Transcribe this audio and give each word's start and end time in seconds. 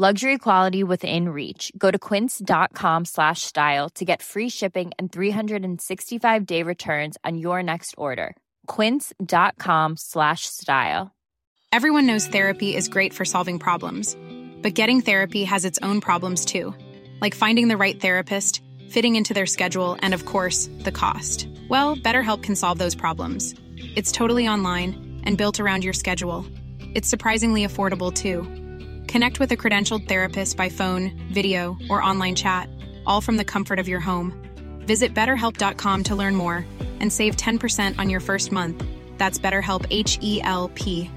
Luxury 0.00 0.38
quality 0.38 0.84
within 0.84 1.30
reach. 1.30 1.72
Go 1.76 1.90
to 1.90 1.98
quince.com 1.98 3.04
slash 3.04 3.42
style 3.42 3.88
to 3.96 4.04
get 4.04 4.22
free 4.22 4.48
shipping 4.48 4.92
and 4.96 5.10
365 5.10 6.46
day 6.46 6.62
returns 6.62 7.16
on 7.24 7.36
your 7.36 7.64
next 7.64 7.96
order. 7.98 8.36
Quince.com 8.68 9.96
slash 9.96 10.42
style. 10.42 11.10
Everyone 11.72 12.06
knows 12.06 12.28
therapy 12.28 12.76
is 12.76 12.88
great 12.88 13.12
for 13.12 13.24
solving 13.24 13.58
problems, 13.58 14.16
but 14.62 14.74
getting 14.74 15.00
therapy 15.00 15.42
has 15.42 15.64
its 15.64 15.80
own 15.82 16.00
problems 16.00 16.44
too, 16.44 16.72
like 17.20 17.34
finding 17.34 17.66
the 17.66 17.76
right 17.76 18.00
therapist, 18.00 18.62
fitting 18.90 19.16
into 19.16 19.34
their 19.34 19.46
schedule, 19.46 19.96
and 20.00 20.14
of 20.14 20.26
course, 20.26 20.70
the 20.84 20.92
cost. 20.92 21.48
Well, 21.68 21.96
BetterHelp 21.96 22.44
can 22.44 22.54
solve 22.54 22.78
those 22.78 22.94
problems. 22.94 23.52
It's 23.96 24.12
totally 24.12 24.46
online 24.46 25.22
and 25.24 25.36
built 25.36 25.58
around 25.58 25.82
your 25.82 25.92
schedule. 25.92 26.46
It's 26.94 27.08
surprisingly 27.08 27.66
affordable 27.66 28.14
too. 28.14 28.46
Connect 29.08 29.40
with 29.40 29.50
a 29.52 29.56
credentialed 29.56 30.06
therapist 30.06 30.58
by 30.58 30.68
phone, 30.68 31.12
video, 31.32 31.78
or 31.88 32.02
online 32.02 32.34
chat, 32.34 32.68
all 33.06 33.22
from 33.22 33.38
the 33.38 33.44
comfort 33.44 33.78
of 33.78 33.88
your 33.88 34.00
home. 34.00 34.34
Visit 34.86 35.14
betterhelp.com 35.14 36.04
to 36.04 36.14
learn 36.14 36.34
more 36.36 36.66
and 37.00 37.10
save 37.10 37.34
10% 37.36 37.98
on 37.98 38.10
your 38.10 38.20
first 38.20 38.52
month. 38.52 38.84
That's 39.16 39.38
BetterHelp 39.38 39.86
H 39.90 40.18
E 40.20 40.40
L 40.42 40.70
P. 40.74 41.10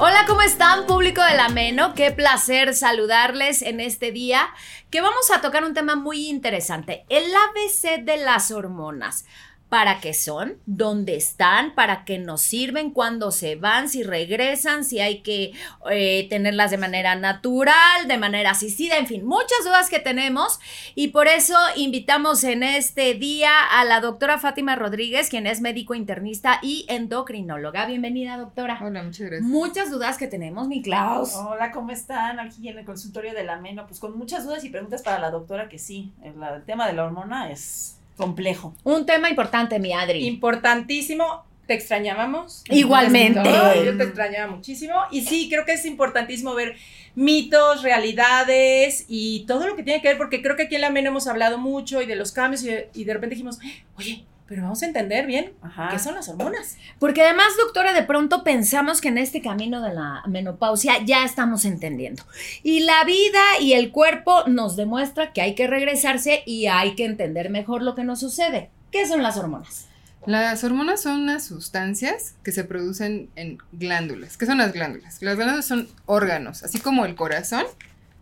Hola, 0.00 0.24
¿cómo 0.28 0.42
están, 0.42 0.86
público 0.86 1.20
del 1.24 1.40
Ameno? 1.40 1.92
Qué 1.94 2.12
placer 2.12 2.72
saludarles 2.74 3.62
en 3.62 3.80
este 3.80 4.12
día, 4.12 4.48
que 4.90 5.00
vamos 5.00 5.32
a 5.32 5.40
tocar 5.40 5.64
un 5.64 5.74
tema 5.74 5.96
muy 5.96 6.28
interesante, 6.28 7.04
el 7.08 7.24
ABC 7.34 8.04
de 8.04 8.18
las 8.18 8.52
hormonas 8.52 9.24
para 9.68 10.00
qué 10.00 10.14
son, 10.14 10.56
dónde 10.64 11.16
están, 11.16 11.74
para 11.74 12.04
qué 12.04 12.18
nos 12.18 12.40
sirven, 12.40 12.90
cuándo 12.90 13.30
se 13.30 13.56
van, 13.56 13.88
si 13.88 14.02
regresan, 14.02 14.84
si 14.84 15.00
hay 15.00 15.20
que 15.20 15.52
eh, 15.90 16.26
tenerlas 16.30 16.70
de 16.70 16.78
manera 16.78 17.16
natural, 17.16 18.08
de 18.08 18.16
manera 18.16 18.52
asistida, 18.52 18.96
en 18.96 19.06
fin, 19.06 19.26
muchas 19.26 19.64
dudas 19.64 19.90
que 19.90 19.98
tenemos 19.98 20.58
y 20.94 21.08
por 21.08 21.28
eso 21.28 21.54
invitamos 21.76 22.44
en 22.44 22.62
este 22.62 23.14
día 23.14 23.50
a 23.70 23.84
la 23.84 24.00
doctora 24.00 24.38
Fátima 24.38 24.74
Rodríguez, 24.74 25.28
quien 25.28 25.46
es 25.46 25.60
médico 25.60 25.94
internista 25.94 26.60
y 26.62 26.86
endocrinóloga. 26.88 27.84
Bienvenida, 27.84 28.38
doctora. 28.38 28.78
Hola, 28.82 29.02
muchas 29.02 29.26
gracias. 29.26 29.48
Muchas 29.48 29.90
dudas 29.90 30.16
que 30.16 30.28
tenemos, 30.28 30.66
mi 30.66 30.80
Klaus. 30.80 31.34
Hola, 31.34 31.72
¿cómo 31.72 31.90
están? 31.90 32.40
Aquí 32.40 32.68
en 32.68 32.78
el 32.78 32.86
consultorio 32.86 33.34
de 33.34 33.44
la 33.44 33.56
Meno, 33.56 33.86
pues 33.86 34.00
con 34.00 34.16
muchas 34.16 34.44
dudas 34.44 34.64
y 34.64 34.70
preguntas 34.70 35.02
para 35.02 35.18
la 35.18 35.30
doctora 35.30 35.68
que 35.68 35.78
sí, 35.78 36.14
el, 36.22 36.42
el 36.42 36.64
tema 36.64 36.86
de 36.86 36.94
la 36.94 37.04
hormona 37.04 37.50
es 37.50 37.97
complejo. 38.18 38.74
Un 38.84 39.06
tema 39.06 39.30
importante, 39.30 39.78
mi 39.78 39.94
Adri. 39.94 40.26
Importantísimo. 40.26 41.46
Te 41.66 41.74
extrañábamos. 41.74 42.64
Igualmente. 42.70 43.42
Yo 43.84 43.96
te 43.96 44.04
extrañaba 44.04 44.50
muchísimo. 44.50 44.94
Y 45.10 45.22
sí, 45.22 45.48
creo 45.48 45.64
que 45.64 45.72
es 45.72 45.84
importantísimo 45.86 46.54
ver 46.54 46.76
mitos, 47.14 47.82
realidades 47.82 49.04
y 49.08 49.44
todo 49.46 49.66
lo 49.66 49.76
que 49.76 49.82
tiene 49.82 50.00
que 50.00 50.08
ver, 50.08 50.18
porque 50.18 50.40
creo 50.40 50.56
que 50.56 50.64
aquí 50.64 50.76
en 50.76 50.82
la 50.82 50.90
MEN 50.90 51.06
hemos 51.06 51.26
hablado 51.26 51.58
mucho 51.58 52.00
y 52.00 52.06
de 52.06 52.16
los 52.16 52.32
cambios 52.32 52.62
y 52.62 52.68
de, 52.68 52.90
y 52.94 53.04
de 53.04 53.12
repente 53.12 53.34
dijimos, 53.34 53.58
oye, 53.96 54.24
pero 54.48 54.62
vamos 54.62 54.82
a 54.82 54.86
entender 54.86 55.26
bien 55.26 55.52
Ajá. 55.60 55.90
qué 55.90 55.98
son 55.98 56.14
las 56.14 56.28
hormonas. 56.28 56.78
Porque 56.98 57.22
además, 57.22 57.48
doctora, 57.62 57.92
de 57.92 58.02
pronto 58.02 58.42
pensamos 58.42 59.02
que 59.02 59.08
en 59.08 59.18
este 59.18 59.42
camino 59.42 59.82
de 59.82 59.92
la 59.92 60.22
menopausia 60.26 61.04
ya 61.04 61.24
estamos 61.24 61.66
entendiendo. 61.66 62.22
Y 62.62 62.80
la 62.80 63.04
vida 63.04 63.40
y 63.60 63.74
el 63.74 63.92
cuerpo 63.92 64.44
nos 64.46 64.74
demuestra 64.74 65.34
que 65.34 65.42
hay 65.42 65.54
que 65.54 65.66
regresarse 65.66 66.42
y 66.46 66.66
hay 66.66 66.94
que 66.94 67.04
entender 67.04 67.50
mejor 67.50 67.82
lo 67.82 67.94
que 67.94 68.04
nos 68.04 68.20
sucede. 68.20 68.70
¿Qué 68.90 69.06
son 69.06 69.22
las 69.22 69.36
hormonas? 69.36 69.86
Las 70.24 70.64
hormonas 70.64 71.02
son 71.02 71.20
unas 71.22 71.44
sustancias 71.44 72.34
que 72.42 72.50
se 72.52 72.64
producen 72.64 73.28
en 73.36 73.58
glándulas. 73.72 74.38
¿Qué 74.38 74.46
son 74.46 74.58
las 74.58 74.72
glándulas? 74.72 75.20
Las 75.22 75.36
glándulas 75.36 75.66
son 75.66 75.88
órganos, 76.06 76.62
así 76.62 76.80
como 76.80 77.04
el 77.04 77.14
corazón, 77.14 77.66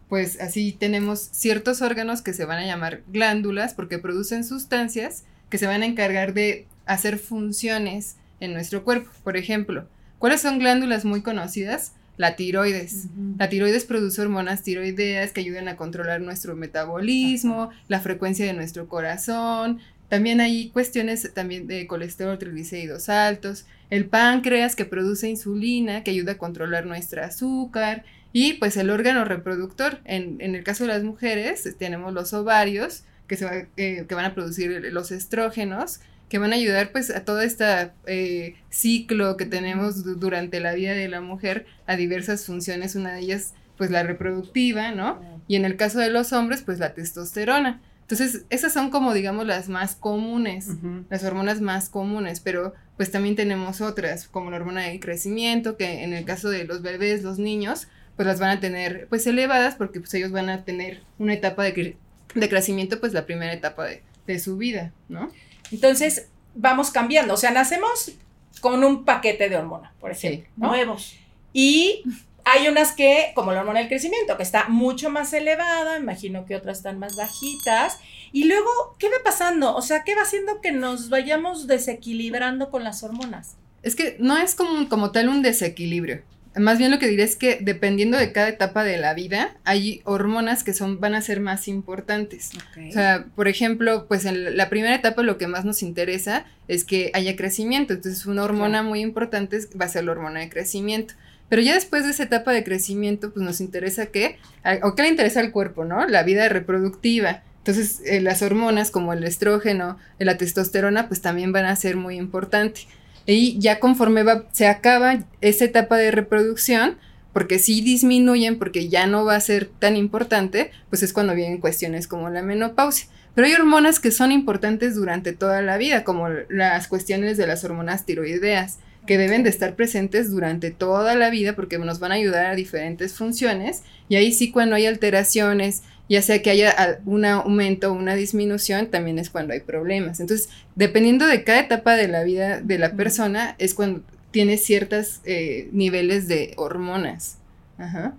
pues 0.09 0.41
así 0.41 0.73
tenemos 0.73 1.29
ciertos 1.33 1.83
órganos 1.83 2.23
que 2.23 2.33
se 2.33 2.45
van 2.45 2.59
a 2.59 2.67
llamar 2.67 3.03
glándulas 3.09 3.75
porque 3.75 3.99
producen 3.99 4.45
sustancias 4.45 5.25
que 5.49 5.59
se 5.59 5.67
van 5.67 5.83
a 5.83 5.87
encargar 5.87 6.35
de 6.35 6.67
hacer 6.87 7.19
funciones 7.19 8.17
en 8.41 8.53
nuestro 8.53 8.85
cuerpo. 8.85 9.11
Por 9.25 9.37
ejemplo, 9.37 9.89
¿cuáles 10.19 10.41
son 10.41 10.59
glándulas 10.59 11.05
muy 11.05 11.23
conocidas? 11.23 11.93
La 12.17 12.35
tiroides. 12.35 13.09
La 13.39 13.51
tiroides 13.51 13.85
produce 13.85 14.23
hormonas 14.23 14.63
tiroideas 14.63 15.33
que 15.33 15.41
ayudan 15.41 15.69
a 15.69 15.77
controlar 15.77 16.23
nuestro 16.23 16.57
metabolismo, 16.57 17.71
la 17.89 18.01
frecuencia 18.01 18.47
de 18.47 18.55
nuestro 18.55 18.89
corazón. 18.89 19.81
También 20.09 20.41
hay 20.41 20.71
cuestiones 20.71 21.31
también 21.35 21.67
de 21.67 21.87
colesterol, 21.87 22.39
triglicéridos 22.39 23.11
altos. 23.11 23.67
El 23.91 24.07
páncreas 24.07 24.77
que 24.77 24.87
produce 24.87 25.29
insulina 25.29 26.05
que 26.05 26.13
ayuda 26.13 26.33
a 26.33 26.39
controlar 26.39 26.87
nuestro 26.87 27.23
azúcar. 27.23 28.05
Y 28.33 28.55
pues 28.55 28.79
el 28.79 28.89
órgano 28.89 29.27
reproductor. 29.27 30.01
En, 30.05 30.41
en 30.41 30.55
el 30.55 30.65
caso 30.65 30.85
de 30.85 30.95
las 30.95 31.03
mujeres 31.03 31.69
tenemos 31.79 32.15
los 32.15 32.33
ovarios 32.33 33.05
que, 33.27 33.37
se 33.37 33.45
va, 33.45 33.53
eh, 33.77 34.05
que 34.09 34.15
van 34.15 34.25
a 34.25 34.35
producir 34.35 34.89
los 34.93 35.11
estrógenos, 35.11 36.01
que 36.29 36.39
van 36.39 36.53
a 36.53 36.57
ayudar 36.57 36.93
pues 36.93 37.11
a 37.11 37.25
todo 37.25 37.41
este 37.41 37.91
eh, 38.07 38.57
ciclo 38.71 39.37
que 39.37 39.47
tenemos 39.47 40.05
durante 40.19 40.61
la 40.61 40.75
vida 40.75 40.93
de 40.93 41.09
la 41.09 41.21
mujer 41.21 41.67
a 41.87 41.97
diversas 41.97 42.45
funciones, 42.45 42.97
una 42.97 43.13
de 43.13 43.21
ellas 43.21 43.55
pues 43.77 43.91
la 43.91 44.03
reproductiva, 44.03 44.91
¿no? 44.93 45.21
Y 45.49 45.57
en 45.57 45.65
el 45.65 45.77
caso 45.77 45.99
de 45.99 46.11
los 46.11 46.33
hombres 46.33 46.63
pues 46.63 46.79
la 46.79 46.95
testosterona. 46.95 47.81
Entonces, 48.03 48.45
esas 48.51 48.73
son 48.73 48.91
como 48.91 49.13
digamos 49.13 49.47
las 49.47 49.69
más 49.69 49.97
comunes, 49.97 50.69
uh 50.69 50.73
-huh. 50.75 51.05
las 51.11 51.25
hormonas 51.25 51.61
más 51.61 51.89
comunes, 51.89 52.41
pero 52.41 52.73
pues 52.97 53.11
también 53.11 53.37
tenemos 53.37 53.81
otras, 53.81 54.29
como 54.29 54.51
la 54.51 54.57
hormona 54.57 54.83
de 54.83 55.01
crecimiento, 55.01 55.77
que 55.77 56.05
en 56.05 56.13
el 56.13 56.25
caso 56.25 56.49
de 56.49 56.65
los 56.65 56.83
bebés, 56.83 57.23
los 57.23 57.39
niños, 57.39 57.89
pues 58.17 58.27
las 58.27 58.41
van 58.41 58.51
a 58.57 58.61
tener 58.61 59.07
pues 59.09 59.27
elevadas 59.27 59.75
porque 59.75 60.01
pues 60.01 60.15
ellos 60.15 60.33
van 60.33 60.49
a 60.49 60.65
tener 60.65 61.03
una 61.19 61.35
etapa 61.35 61.65
de, 61.65 61.97
de 62.35 62.49
crecimiento, 62.49 63.01
pues 63.01 63.13
la 63.13 63.27
primera 63.27 63.53
etapa 63.53 63.85
de, 63.85 64.03
de, 64.27 64.39
su 64.39 64.57
vida, 64.57 64.93
¿no? 65.09 65.31
Entonces, 65.71 66.29
vamos 66.55 66.91
cambiando, 66.91 67.35
o 67.35 67.37
sea, 67.37 67.51
nacemos 67.51 68.13
con 68.61 68.83
un 68.85 69.05
paquete 69.05 69.49
de 69.49 69.57
hormona, 69.57 69.95
por 70.01 70.11
ejemplo, 70.11 70.47
sí, 70.47 70.53
¿no? 70.57 70.69
nuevos. 70.69 71.15
Y 71.53 72.03
hay 72.45 72.69
unas 72.69 72.93
que, 72.93 73.33
como 73.35 73.53
la 73.53 73.61
hormona 73.61 73.81
del 73.81 73.89
crecimiento, 73.89 74.37
que 74.37 74.45
está 74.45 74.69
mucho 74.69 75.11
más 75.11 75.33
elevada, 75.33 75.99
imagino 75.99 76.47
que 76.47 76.55
otras 76.55 76.79
están 76.79 76.97
más 76.99 77.17
bajitas. 77.17 77.99
Y 78.33 78.45
luego, 78.45 78.71
¿qué 79.01 79.09
va 79.09 79.17
pasando? 79.25 79.75
O 79.75 79.83
sea, 79.83 80.05
¿qué 80.05 80.15
va 80.15 80.23
haciendo 80.23 80.61
que 80.61 80.71
nos 80.71 81.09
vayamos 81.09 81.67
desequilibrando 81.67 82.71
con 82.71 82.85
las 82.85 83.03
hormonas? 83.03 83.57
Es 83.83 83.97
que 83.97 84.17
no 84.21 84.37
es 84.39 84.55
como, 84.55 84.89
como 84.89 85.11
tal 85.11 85.29
un 85.29 85.43
desequilibrio. 85.43 86.23
Más 86.59 86.79
bien 86.79 86.91
lo 86.91 86.99
que 86.99 87.09
diré 87.09 87.23
es 87.23 87.37
que 87.37 87.59
dependiendo 87.61 88.17
de 88.17 88.33
cada 88.33 88.49
etapa 88.49 88.83
de 88.83 88.97
la 88.97 89.15
vida, 89.15 89.57
hay 89.65 90.01
hormonas 90.05 90.65
que 90.65 90.73
son, 90.73 91.01
van 91.01 91.15
a 91.15 91.21
ser 91.21 91.41
más 91.41 91.69
importantes. 91.69 92.51
O 92.89 92.93
sea, 92.93 93.27
por 93.35 93.49
ejemplo, 93.49 94.07
pues 94.09 94.25
en 94.25 94.57
la 94.57 94.69
primera 94.69 94.95
etapa 94.95 95.23
lo 95.23 95.39
que 95.39 95.47
más 95.47 95.65
nos 95.65 95.83
interesa 95.83 96.47
es 96.69 96.85
que 96.85 97.11
haya 97.15 97.37
crecimiento. 97.37 97.95
Entonces, 97.95 98.27
una 98.27 98.43
hormona 98.45 98.83
muy 98.83 99.01
importante 99.01 99.59
va 99.81 99.85
a 99.85 99.89
ser 99.89 100.05
la 100.05 100.13
hormona 100.13 100.41
de 100.41 100.49
crecimiento. 100.49 101.15
Pero 101.49 101.63
ya 101.63 101.75
después 101.75 102.05
de 102.05 102.11
esa 102.11 102.25
etapa 102.25 102.53
de 102.53 102.65
crecimiento, 102.65 103.33
pues 103.33 103.45
nos 103.45 103.61
interesa 103.61 104.07
que, 104.07 104.39
o 104.83 104.95
qué 104.95 105.03
le 105.03 105.09
interesa 105.09 105.41
al 105.41 105.53
cuerpo, 105.53 105.85
¿no? 105.85 106.07
La 106.07 106.23
vida 106.23 106.49
reproductiva. 106.49 107.43
Entonces, 107.59 108.01
eh, 108.05 108.21
las 108.21 108.43
hormonas 108.43 108.91
como 108.91 109.13
el 109.13 109.25
estrógeno, 109.25 109.99
la 110.19 110.39
testosterona, 110.39 111.09
pues 111.09 111.21
también 111.21 111.53
van 111.53 111.67
a 111.67 111.77
ser 111.77 111.97
muy 111.97 112.17
importantes. 112.17 112.87
Y 113.27 113.59
ya 113.59 113.81
conforme 113.81 114.23
va, 114.23 114.45
se 114.53 114.69
acaba 114.69 115.25
esa 115.41 115.65
etapa 115.65 115.97
de 115.97 116.11
reproducción, 116.11 116.97
porque 117.33 117.59
si 117.59 117.81
disminuyen, 117.81 118.59
porque 118.59 118.89
ya 118.89 119.07
no 119.07 119.25
va 119.25 119.35
a 119.35 119.41
ser 119.41 119.67
tan 119.67 119.97
importante, 119.97 120.71
pues 120.89 121.03
es 121.03 121.13
cuando 121.13 121.35
vienen 121.35 121.61
cuestiones 121.61 122.09
como 122.09 122.31
la 122.31 122.43
menopausia. 122.43 123.09
Pero 123.35 123.47
hay 123.47 123.53
hormonas 123.53 124.01
que 124.01 124.11
son 124.11 124.33
importantes 124.33 124.95
durante 124.95 125.35
toda 125.35 125.61
la 125.61 125.77
vida, 125.77 126.05
como 126.05 126.29
las 126.49 126.89
cuestiones 126.89 127.37
de 127.37 127.47
las 127.47 127.63
hormonas 127.65 128.07
tiroideas, 128.07 128.79
que 129.07 129.19
deben 129.19 129.43
de 129.43 129.51
estar 129.51 129.77
presentes 129.77 130.31
durante 130.31 130.71
toda 130.71 131.15
la 131.15 131.29
vida 131.29 131.55
porque 131.55 131.79
nos 131.79 132.01
van 132.01 132.13
a 132.13 132.17
ayudar 132.17 132.47
a 132.47 132.55
diferentes 132.55 133.15
funciones. 133.15 133.83
Y 134.09 134.17
ahí 134.17 134.33
sí 134.33 134.51
cuando 134.51 134.77
hay 134.77 134.87
alteraciones 134.87 135.83
ya 136.09 136.23
sea 136.23 136.43
que 136.43 136.51
haya 136.51 137.01
un 137.05 137.25
aumento 137.25 137.91
o 137.91 137.95
una 137.95 138.15
disminución, 138.15 138.89
también 138.89 139.19
es 139.19 139.31
cuando 139.31 139.55
hay 139.55 139.61
problemas. 139.61 140.21
Entonces, 140.21 140.49
dependiendo 140.75 141.27
de 141.27 141.45
cada 141.45 141.61
etapa 141.61 141.97
de 141.97 142.09
la 142.09 142.23
vida 142.23 142.61
de 142.61 142.79
la 142.79 142.93
persona, 142.93 143.57
es 143.59 143.75
cuando 143.75 144.03
tiene 144.31 144.57
ciertos 144.57 145.21
eh, 145.25 145.69
niveles 145.73 146.29
de 146.29 146.55
hormonas. 146.57 147.39
Ajá. 147.79 148.15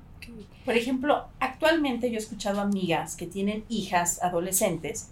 Por 0.65 0.75
ejemplo, 0.75 1.27
actualmente 1.39 2.09
yo 2.09 2.15
he 2.15 2.19
escuchado 2.19 2.59
amigas 2.59 3.15
que 3.15 3.25
tienen 3.25 3.63
hijas 3.69 4.21
adolescentes 4.21 5.09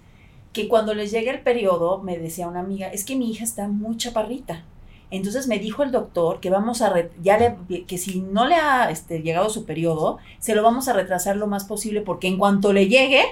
que 0.52 0.68
cuando 0.70 0.94
les 0.94 1.12
llega 1.12 1.34
el 1.34 1.42
periodo, 1.42 2.02
me 2.02 2.18
decía 2.18 2.48
una 2.48 2.62
amiga, 2.62 2.88
es 2.88 3.04
que 3.04 3.18
mi 3.18 3.30
hija 3.30 3.44
está 3.44 3.68
muy 3.68 3.98
chaparrita. 3.98 4.64
Entonces 5.12 5.48
me 5.48 5.60
dijo 5.60 5.84
el 5.84 5.92
doctor 5.92 6.40
que 6.40 6.50
vamos 6.50 6.82
a 6.82 6.94
ya 7.22 7.38
le, 7.38 7.86
que 7.86 7.98
si 7.98 8.22
no 8.22 8.48
le 8.48 8.56
ha 8.56 8.90
este, 8.90 9.22
llegado 9.22 9.50
su 9.50 9.66
periodo, 9.66 10.18
se 10.40 10.56
lo 10.56 10.64
vamos 10.64 10.88
a 10.88 10.94
retrasar 10.94 11.38
lo 11.38 11.48
más 11.48 11.66
posible 11.66 12.02
porque 12.02 12.28
en 12.28 12.38
cuanto 12.38 12.74
le 12.74 12.88
llegue 12.88 13.24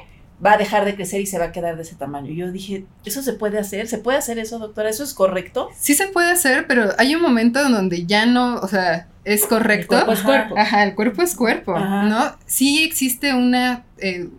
va 0.44 0.54
a 0.54 0.58
dejar 0.58 0.86
de 0.86 0.96
crecer 0.96 1.22
y 1.22 1.26
se 1.26 1.40
va 1.40 1.46
a 1.46 1.52
quedar 1.52 1.76
de 1.76 1.84
ese 1.84 1.96
tamaño. 1.96 2.32
Yo 2.34 2.52
dije, 2.52 2.86
¿eso 3.06 3.22
se 3.22 3.34
puede 3.34 3.60
hacer? 3.60 3.88
¿Se 3.88 3.98
puede 3.98 4.18
hacer 4.18 4.40
eso, 4.40 4.60
doctora? 4.60 4.90
¿Eso 4.90 5.04
es 5.04 5.14
correcto? 5.14 5.70
Sí 5.78 5.94
se 5.94 6.08
puede 6.08 6.32
hacer, 6.32 6.68
pero 6.68 6.90
hay 6.98 7.16
un 7.16 7.22
momento 7.22 7.66
en 7.66 7.72
donde 7.72 8.06
ya 8.06 8.26
no, 8.26 8.56
o 8.56 8.68
sea, 8.68 9.08
es 9.24 9.46
correcto. 9.46 9.96
El 9.96 10.04
cuerpo 10.06 10.12
es 10.12 10.22
cuerpo. 10.22 10.56
Ajá, 10.58 10.84
el 10.84 10.96
cuerpo 10.96 11.22
es 11.22 11.36
cuerpo, 11.36 11.80
¿no? 11.80 12.36
Sí 12.46 12.84
existe 12.84 13.34
una, 13.34 13.86
eh, 14.00 14.30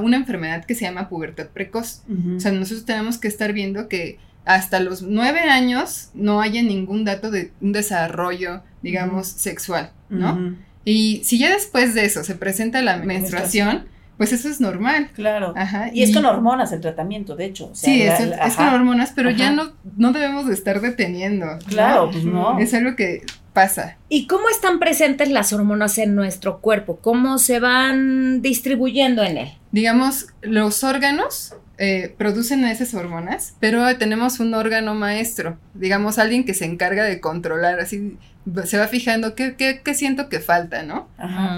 una 0.00 0.16
enfermedad 0.16 0.64
que 0.64 0.74
se 0.74 0.84
llama 0.84 1.08
pubertad 1.08 1.46
precoz. 1.48 2.02
O 2.36 2.40
sea, 2.40 2.52
nosotros 2.52 2.84
tenemos 2.84 3.18
que 3.18 3.28
estar 3.28 3.52
viendo 3.52 3.88
que 3.88 4.18
hasta 4.44 4.80
los 4.80 5.02
nueve 5.02 5.40
años 5.40 6.10
no 6.14 6.40
haya 6.40 6.62
ningún 6.62 7.04
dato 7.04 7.30
de 7.30 7.52
un 7.60 7.72
desarrollo, 7.72 8.62
digamos, 8.82 9.26
sexual, 9.26 9.90
¿no? 10.08 10.56
Y 10.84 11.22
si 11.24 11.38
ya 11.38 11.50
después 11.50 11.94
de 11.94 12.04
eso 12.04 12.24
se 12.24 12.34
presenta 12.34 12.82
la 12.82 12.98
menstruación, 12.98 13.86
pues 14.16 14.32
eso 14.32 14.48
es 14.48 14.60
normal. 14.60 15.10
Claro. 15.14 15.54
Ajá. 15.56 15.90
Y, 15.92 16.02
es 16.02 16.14
con 16.14 16.26
hormonas 16.26 16.72
el 16.72 16.80
tratamiento, 16.80 17.36
de 17.36 17.46
hecho. 17.46 17.70
sí, 17.72 18.02
es, 18.02 18.54
con 18.56 18.68
hormonas, 18.68 19.12
pero 19.14 19.30
ya 19.30 19.50
no, 19.50 19.72
no 19.96 20.12
debemos 20.12 20.46
de 20.46 20.54
estar 20.54 20.80
deteniendo. 20.80 21.46
Claro, 21.66 22.10
pues 22.10 22.24
no. 22.24 22.58
Es 22.58 22.74
algo 22.74 22.96
que 22.96 23.22
pasa. 23.52 23.96
¿Y 24.08 24.26
cómo 24.26 24.48
están 24.50 24.78
presentes 24.78 25.30
las 25.30 25.52
hormonas 25.52 25.96
en 25.98 26.14
nuestro 26.14 26.60
cuerpo? 26.60 26.98
¿Cómo 27.00 27.38
se 27.38 27.60
van 27.60 28.42
distribuyendo 28.42 29.22
en 29.22 29.38
él? 29.38 29.48
Digamos, 29.72 30.26
los 30.42 30.84
órganos 30.84 31.54
eh, 31.78 32.14
producen 32.16 32.64
esas 32.64 32.94
hormonas, 32.94 33.56
pero 33.60 33.96
tenemos 33.96 34.40
un 34.40 34.54
órgano 34.54 34.94
maestro, 34.94 35.58
digamos 35.74 36.18
alguien 36.18 36.44
que 36.44 36.54
se 36.54 36.64
encarga 36.64 37.04
de 37.04 37.20
controlar, 37.20 37.80
así 37.80 38.16
se 38.64 38.78
va 38.78 38.86
fijando 38.88 39.34
qué, 39.34 39.56
qué, 39.56 39.94
siento 39.94 40.28
que 40.28 40.38
falta, 40.38 40.82
¿no? 40.82 41.08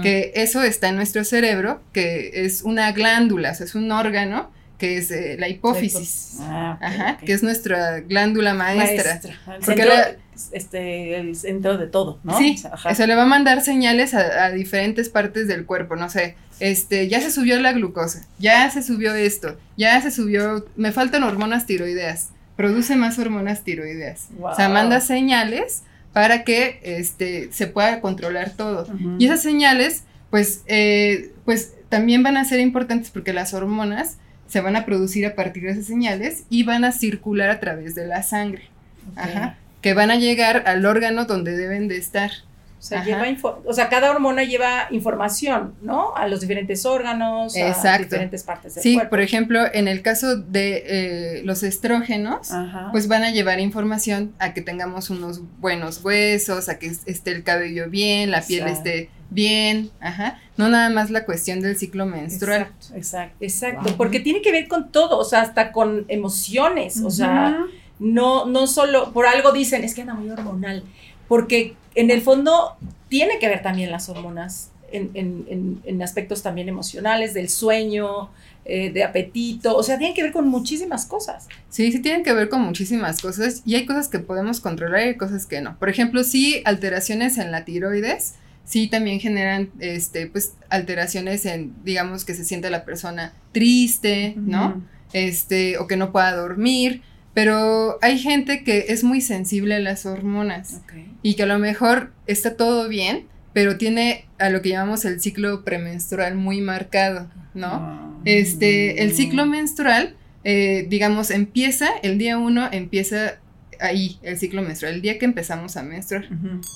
Que 0.01 0.31
eso 0.35 0.63
está 0.63 0.89
en 0.89 0.95
nuestro 0.95 1.23
cerebro, 1.23 1.81
que 1.91 2.45
es 2.45 2.63
una 2.63 2.91
glándula, 2.93 3.51
o 3.51 3.55
sea, 3.55 3.65
es 3.65 3.75
un 3.75 3.91
órgano 3.91 4.51
que 4.77 4.97
es 4.97 5.11
eh, 5.11 5.37
la 5.39 5.49
hipófisis, 5.49 6.37
ah, 6.41 6.77
Ajá, 6.79 7.17
que 7.17 7.33
es 7.33 7.43
nuestra 7.43 8.01
glándula 8.01 8.53
maestra. 8.53 9.19
Porque 9.65 10.17
este, 10.51 11.17
el 11.17 11.35
centro 11.35 11.77
de 11.77 11.87
todo, 11.87 12.19
¿no? 12.23 12.37
Sí, 12.37 12.61
eso 12.89 13.07
le 13.07 13.15
va 13.15 13.23
a 13.23 13.27
mandar 13.27 13.61
señales 13.61 14.13
a, 14.13 14.51
diferentes 14.51 15.09
partes 15.09 15.47
del 15.47 15.65
cuerpo, 15.65 15.95
no 15.95 16.09
sé, 16.09 16.35
este, 16.59 17.07
ya 17.07 17.21
se 17.21 17.31
subió 17.31 17.59
la 17.59 17.73
glucosa, 17.73 18.25
ya 18.37 18.69
se 18.69 18.83
subió 18.83 19.15
esto, 19.15 19.57
ya 19.77 19.99
se 20.01 20.11
subió, 20.11 20.65
me 20.75 20.91
faltan 20.91 21.23
hormonas 21.23 21.65
tiroideas, 21.65 22.29
produce 22.55 22.95
más 22.95 23.17
hormonas 23.17 23.63
tiroideas, 23.63 24.29
o 24.39 24.55
sea, 24.55 24.69
manda 24.69 24.99
señales 25.01 25.83
para 26.13 26.43
que, 26.43 26.79
este, 26.83 27.49
se 27.51 27.67
pueda 27.67 28.01
controlar 28.01 28.51
todo. 28.51 28.87
Y 29.19 29.25
esas 29.25 29.41
señales, 29.41 30.03
pues, 30.29 30.63
eh, 30.65 31.31
pues, 31.45 31.73
también 31.89 32.23
van 32.23 32.37
a 32.37 32.45
ser 32.45 32.59
importantes 32.59 33.11
porque 33.11 33.33
las 33.33 33.53
hormonas 33.53 34.17
se 34.47 34.61
van 34.61 34.75
a 34.75 34.85
producir 34.85 35.25
a 35.25 35.35
partir 35.35 35.63
de 35.63 35.71
esas 35.71 35.85
señales 35.85 36.45
y 36.49 36.63
van 36.63 36.85
a 36.85 36.91
circular 36.91 37.49
a 37.49 37.59
través 37.59 37.95
de 37.95 38.07
la 38.07 38.23
sangre. 38.23 38.69
Ajá 39.15 39.57
que 39.81 39.93
van 39.93 40.11
a 40.11 40.15
llegar 40.15 40.63
al 40.65 40.85
órgano 40.85 41.25
donde 41.25 41.55
deben 41.55 41.87
de 41.87 41.97
estar. 41.97 42.31
O 42.79 42.81
sea, 42.81 43.03
lleva 43.03 43.25
o 43.65 43.73
sea, 43.73 43.89
cada 43.89 44.11
hormona 44.11 44.43
lleva 44.43 44.87
información, 44.91 45.73
¿no? 45.81 46.15
A 46.15 46.27
los 46.27 46.41
diferentes 46.41 46.85
órganos, 46.85 47.55
a 47.57 47.97
diferentes 47.97 48.43
partes 48.43 48.75
del 48.75 48.83
sí, 48.83 48.99
por 49.09 49.19
ejemplo, 49.19 49.61
en 49.73 49.87
el 49.87 50.01
caso 50.01 50.37
de 50.37 50.83
eh, 50.85 51.41
los 51.43 51.63
estrógenos, 51.63 52.49
pues 52.91 53.07
van 53.07 53.23
a 53.23 53.31
llevar 53.31 53.59
información 53.59 54.33
a 54.39 54.53
que 54.53 54.61
tengamos 54.61 55.09
unos 55.09 55.41
buenos 55.59 56.03
huesos, 56.03 56.69
a 56.69 56.77
que 56.77 56.87
esté 57.05 57.31
el 57.31 57.43
cabello 57.43 57.89
bien, 57.89 58.29
la 58.31 58.41
piel 58.41 58.67
esté 58.67 59.09
bien, 59.29 59.89
ajá. 59.99 60.39
No 60.55 60.69
nada 60.69 60.89
más 60.89 61.09
la 61.09 61.25
cuestión 61.25 61.61
del 61.61 61.77
ciclo 61.77 62.05
menstrual. 62.05 62.61
Exacto, 62.61 62.95
exacto. 62.95 63.35
exacto 63.41 63.97
Porque 63.97 64.19
tiene 64.19 64.41
que 64.41 64.51
ver 64.51 64.67
con 64.67 64.91
todo, 64.91 65.17
o 65.17 65.25
sea, 65.25 65.41
hasta 65.41 65.71
con 65.71 66.05
emociones, 66.07 67.01
o 67.01 67.11
sea 67.11 67.65
no, 67.99 68.45
no 68.45 68.67
solo, 68.67 69.11
por 69.11 69.25
algo 69.25 69.51
dicen, 69.51 69.83
es 69.83 69.95
que 69.95 70.01
anda 70.01 70.13
muy 70.13 70.29
hormonal, 70.29 70.83
porque 71.27 71.75
en 71.97 72.11
el 72.11 72.21
fondo 72.21 72.77
tiene 73.09 73.39
que 73.39 73.47
ver 73.47 73.63
también 73.63 73.91
las 73.91 74.07
hormonas 74.07 74.69
en, 74.91 76.01
aspectos 76.01 76.43
también 76.43 76.69
emocionales, 76.69 77.33
del 77.33 77.49
sueño, 77.49 78.29
eh, 78.65 78.91
de 78.91 79.03
apetito, 79.03 79.75
o 79.75 79.83
sea, 79.83 79.97
tiene 79.97 80.13
que 80.13 80.21
ver 80.21 80.31
con 80.31 80.47
muchísimas 80.47 81.05
cosas. 81.05 81.47
Sí, 81.69 81.91
sí 81.91 81.99
tienen 81.99 82.23
que 82.23 82.33
ver 82.33 82.49
con 82.49 82.61
muchísimas 82.61 83.19
cosas 83.19 83.63
y 83.65 83.75
hay 83.75 83.85
cosas 83.85 84.07
que 84.07 84.19
podemos 84.19 84.59
controlar 84.59 85.01
y 85.01 85.03
hay 85.05 85.17
cosas 85.17 85.45
que 85.47 85.59
no. 85.59 85.77
Por 85.79 85.89
ejemplo, 85.89 86.23
sí, 86.23 86.61
alteraciones 86.65 87.37
en 87.39 87.51
la 87.51 87.65
tiroides, 87.65 88.35
sí 88.63 88.87
también 88.87 89.19
generan, 89.19 89.71
este, 89.79 90.27
pues, 90.27 90.53
alteraciones 90.69 91.45
en, 91.45 91.73
digamos, 91.83 92.25
que 92.25 92.35
se 92.35 92.45
siente 92.45 92.69
la 92.69 92.85
persona 92.85 93.33
triste, 93.53 94.35
¿no? 94.37 94.83
Este, 95.13 95.79
o 95.79 95.87
que 95.87 95.97
no 95.97 96.11
pueda 96.11 96.35
dormir 96.35 97.01
pero 97.37 97.99
hay 98.01 98.17
gente 98.17 98.63
que 98.63 98.85
es 98.89 99.03
muy 99.03 99.21
sensible 99.21 99.75
a 99.75 99.79
las 99.79 100.07
hormonas 100.07 100.81
y 101.21 101.35
que 101.35 101.43
a 101.43 101.45
lo 101.45 101.59
mejor 101.59 102.11
está 102.25 102.55
todo 102.55 102.89
bien, 102.89 103.27
pero 103.53 103.77
tiene 103.77 104.25
a 104.39 104.49
lo 104.49 104.63
que 104.63 104.69
llamamos 104.69 105.05
el 105.05 105.21
ciclo 105.21 105.63
premenstrual 105.63 106.33
muy 106.33 106.61
marcado, 106.61 107.29
¿no? 107.53 107.67
Ah. 107.67 108.11
Este, 108.25 109.03
el 109.03 109.13
ciclo 109.13 109.45
menstrual, 109.45 110.15
eh, 110.43 110.87
digamos, 110.89 111.29
empieza, 111.29 111.89
el 112.01 112.17
día 112.17 112.39
uno 112.39 112.69
empieza 112.71 113.37
ahí, 113.79 114.17
el 114.23 114.39
ciclo 114.39 114.63
menstrual, 114.63 114.95
el 114.95 115.03
día 115.03 115.19
que 115.19 115.25
empezamos 115.25 115.77
a 115.77 115.83
menstruar, 115.83 116.27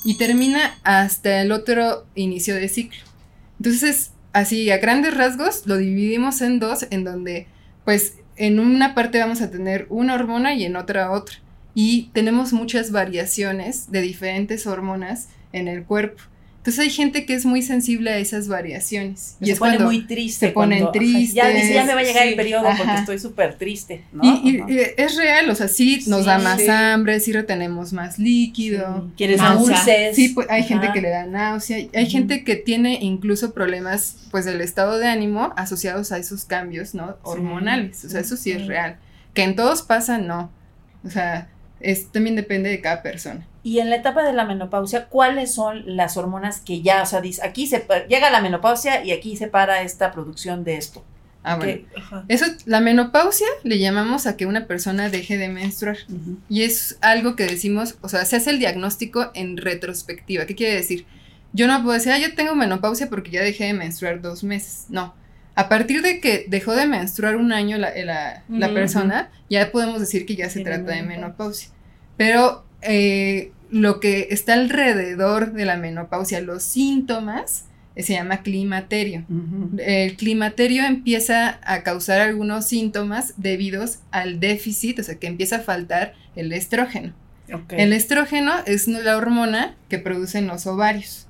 y 0.06 0.16
termina 0.20 0.78
hasta 0.84 1.42
el 1.42 1.52
otro 1.54 2.06
inicio 2.14 2.54
de 2.54 2.70
ciclo. 2.70 3.02
Entonces, 3.58 4.12
así, 4.32 4.70
a 4.70 4.78
grandes 4.78 5.18
rasgos, 5.18 5.66
lo 5.66 5.78
dividimos 5.78 6.40
en 6.42 6.60
dos, 6.60 6.86
en 6.92 7.04
donde, 7.04 7.48
pues, 7.84 8.18
en 8.42 8.60
una 8.60 8.96
parte 8.96 9.20
vamos 9.20 9.40
a 9.44 9.52
tener 9.52 9.86
una 9.90 10.16
hormona 10.16 10.56
y 10.56 10.66
en 10.66 10.76
otra 10.76 11.12
otra. 11.12 11.36
Y 11.76 12.10
tenemos 12.12 12.54
muchas 12.54 12.92
variaciones 12.92 13.92
de 13.92 14.02
diferentes 14.02 14.66
hormonas 14.66 15.30
en 15.54 15.68
el 15.68 15.84
cuerpo. 15.84 16.24
Entonces 16.62 16.80
hay 16.80 16.92
gente 16.92 17.26
que 17.26 17.34
es 17.34 17.44
muy 17.44 17.64
sensible 17.64 18.12
a 18.12 18.20
esas 18.20 18.48
variaciones. 18.48 19.36
Y, 19.42 19.48
se 19.48 19.56
pone 19.56 19.80
muy 19.80 20.06
triste. 20.06 20.46
Se 20.50 20.52
ponen 20.52 20.92
tristes. 20.92 21.34
Ya 21.34 21.50
dice, 21.50 21.74
ya 21.74 21.86
me 21.86 21.96
va 21.96 22.02
a 22.02 22.04
llegar 22.04 22.28
el 22.28 22.36
periodo 22.36 22.68
porque 22.78 22.94
estoy 22.94 23.18
súper 23.18 23.56
triste. 23.56 24.04
Y, 24.22 24.62
es 24.96 25.16
real, 25.16 25.50
o 25.50 25.56
sea, 25.56 25.68
sí 25.68 26.04
nos 26.06 26.26
da 26.26 26.38
más 26.38 26.70
hambre, 26.70 27.20
sí 27.20 27.34
retenemos 27.34 27.94
más 27.94 28.20
líquido. 28.20 29.10
Quieres 29.18 29.42
dulces. 29.58 30.16
Sí, 30.16 30.30
pues, 30.30 30.48
hay 30.52 30.62
gente 30.62 30.92
que 30.94 31.02
le 31.02 31.10
da 31.10 31.26
náusea. 31.26 31.88
Hay 31.96 32.06
gente 32.08 32.44
que 32.44 32.58
tiene 32.58 33.00
incluso 33.02 33.56
problemas, 33.56 34.18
pues, 34.30 34.46
del 34.46 34.62
estado 34.62 35.00
de 35.00 35.08
ánimo 35.08 35.54
asociados 35.58 36.12
a 36.12 36.20
esos 36.20 36.46
cambios, 36.46 36.94
¿no? 36.94 37.18
Hormonales. 37.24 38.06
O 38.06 38.10
sea, 38.10 38.20
eso 38.20 38.38
sí 38.38 38.52
es 38.52 38.68
real. 38.68 39.00
Que 39.34 39.42
en 39.42 39.56
todos 39.56 39.82
pasa, 39.82 40.20
no. 40.20 40.52
O 41.04 41.10
sea, 41.10 41.50
es, 41.84 42.12
también 42.12 42.36
depende 42.36 42.70
de 42.70 42.82
cada 42.82 43.02
persona. 43.02 43.46
Y 43.64 43.80
en 43.80 43.90
la 43.90 43.98
etapa 43.98 44.24
de 44.24 44.34
la 44.34 44.46
menopausia, 44.46 45.06
¿cuáles 45.08 45.54
son 45.54 45.84
las 45.86 46.18
hormonas 46.18 46.62
que 46.62 46.82
ya, 46.82 47.04
o 47.04 47.06
sea, 47.06 47.22
dice, 47.22 47.46
aquí 47.46 47.68
se 47.68 47.86
llega 48.10 48.32
la 48.32 48.42
menopausia 48.42 49.04
y 49.04 49.12
aquí 49.12 49.36
se 49.38 49.48
para 49.48 49.84
esta 49.84 50.12
producción 50.12 50.64
de 50.64 50.78
esto? 50.78 51.04
Ah, 51.44 51.56
bueno. 51.56 51.82
Ajá. 51.98 52.26
Eso, 52.28 52.46
la 52.66 52.82
menopausia 52.82 53.48
le 53.64 53.80
llamamos 53.80 54.28
a 54.28 54.38
que 54.38 54.46
una 54.46 54.68
persona 54.68 55.10
deje 55.10 55.38
de 55.38 55.50
menstruar. 55.50 55.98
Y 56.50 56.64
es 56.64 56.98
algo 57.02 57.36
que 57.36 57.46
decimos, 57.46 57.96
o 58.02 58.10
sea, 58.10 58.26
se 58.26 58.36
hace 58.36 58.52
el 58.52 58.60
diagnóstico 58.60 59.32
en 59.34 59.58
retrospectiva. 59.58 60.46
¿Qué 60.46 60.56
quiere 60.56 60.76
decir? 60.76 61.06
Yo 61.54 61.68
no 61.68 61.82
puedo 61.82 61.94
decir, 61.94 62.12
ah, 62.12 62.20
yo 62.20 62.34
tengo 62.36 62.56
menopausia 62.56 63.10
porque 63.10 63.32
ya 63.32 63.42
dejé 63.42 63.66
de 63.66 63.74
menstruar 63.74 64.22
dos 64.22 64.44
meses. 64.44 64.86
No. 64.90 65.14
A 65.62 65.70
partir 65.70 66.02
de 66.02 66.20
que 66.20 66.46
dejó 66.48 66.76
de 66.76 66.86
menstruar 66.88 67.36
un 67.36 67.52
año 67.54 67.78
la, 67.78 67.92
la- 68.06 68.44
persona, 68.74 69.30
ya 69.50 69.72
podemos 69.72 70.00
decir 70.00 70.26
que 70.26 70.36
ya 70.36 70.50
se 70.50 70.62
trata 70.64 70.92
de 70.92 71.04
menopausia. 71.04 71.70
Pero 72.18 72.66
eh, 72.82 73.52
lo 73.70 74.00
que 74.00 74.28
está 74.32 74.54
alrededor 74.54 75.54
de 75.54 75.66
la 75.66 75.78
menopausia, 75.78 76.42
los 76.42 76.64
síntomas, 76.64 77.66
eh, 77.96 78.04
se 78.04 78.14
llama 78.14 78.42
climaterio. 78.42 79.26
El 79.78 80.16
climaterio 80.16 80.86
empieza 80.86 81.60
a 81.64 81.84
causar 81.84 82.22
algunos 82.22 82.66
síntomas 82.66 83.34
debidos 83.38 84.00
al 84.12 84.40
déficit, 84.40 85.00
o 85.00 85.04
sea, 85.04 85.16
que 85.20 85.28
empieza 85.28 85.58
a 85.58 85.60
faltar 85.60 86.14
el 86.36 86.54
estrógeno. 86.54 87.14
El 87.70 87.94
estrógeno 87.94 88.54
es 88.66 88.88
la 88.88 89.18
hormona 89.18 89.76
que 89.90 90.00
producen 90.00 90.48
los 90.48 90.68
ovarios. 90.68 91.28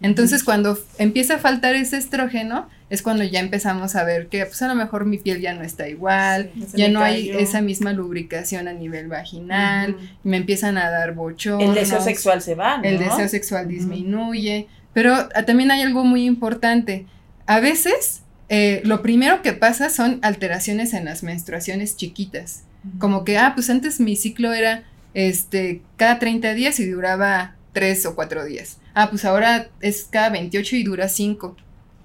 Entonces, 0.00 0.44
cuando 0.44 0.78
empieza 0.98 1.36
a 1.36 1.38
faltar 1.38 1.74
ese 1.74 1.96
estrógeno, 1.96 2.68
es 2.90 3.02
cuando 3.02 3.24
ya 3.24 3.40
empezamos 3.40 3.96
a 3.96 4.04
ver 4.04 4.28
que, 4.28 4.44
pues 4.44 4.60
a 4.62 4.68
lo 4.68 4.74
mejor 4.74 5.04
mi 5.04 5.18
piel 5.18 5.40
ya 5.40 5.54
no 5.54 5.62
está 5.62 5.88
igual, 5.88 6.50
Sí, 6.54 6.76
ya 6.76 6.88
no 6.88 7.00
hay 7.00 7.30
esa 7.30 7.60
misma 7.60 7.92
lubricación 7.92 8.68
a 8.68 8.72
nivel 8.72 9.08
vaginal, 9.08 9.96
me 10.22 10.36
empiezan 10.36 10.78
a 10.78 10.90
dar 10.90 11.14
bochornos. 11.14 11.68
El 11.68 11.74
deseo 11.74 12.00
sexual 12.00 12.42
se 12.42 12.54
va, 12.54 12.78
¿no? 12.78 12.84
El 12.84 12.98
deseo 12.98 13.28
sexual 13.28 13.68
disminuye. 13.68 14.68
Pero 14.92 15.14
ah, 15.14 15.42
también 15.44 15.70
hay 15.70 15.82
algo 15.82 16.04
muy 16.04 16.24
importante. 16.24 17.06
A 17.46 17.60
veces, 17.60 18.22
eh, 18.48 18.80
lo 18.84 19.02
primero 19.02 19.42
que 19.42 19.52
pasa 19.52 19.90
son 19.90 20.18
alteraciones 20.22 20.94
en 20.94 21.04
las 21.04 21.22
menstruaciones 21.22 21.96
chiquitas. 21.96 22.64
Como 22.98 23.24
que, 23.24 23.38
ah, 23.38 23.52
pues 23.54 23.70
antes 23.70 23.98
mi 23.98 24.14
ciclo 24.14 24.52
era 24.52 24.84
este, 25.14 25.82
cada 25.96 26.18
30 26.18 26.54
días 26.54 26.78
y 26.80 26.86
duraba 26.86 27.56
3 27.72 28.06
o 28.06 28.14
4 28.14 28.44
días. 28.44 28.78
Ah, 28.94 29.08
pues 29.10 29.24
ahora 29.24 29.68
es 29.80 30.04
cada 30.10 30.28
28 30.30 30.76
y 30.76 30.82
dura 30.84 31.08
5. 31.08 31.56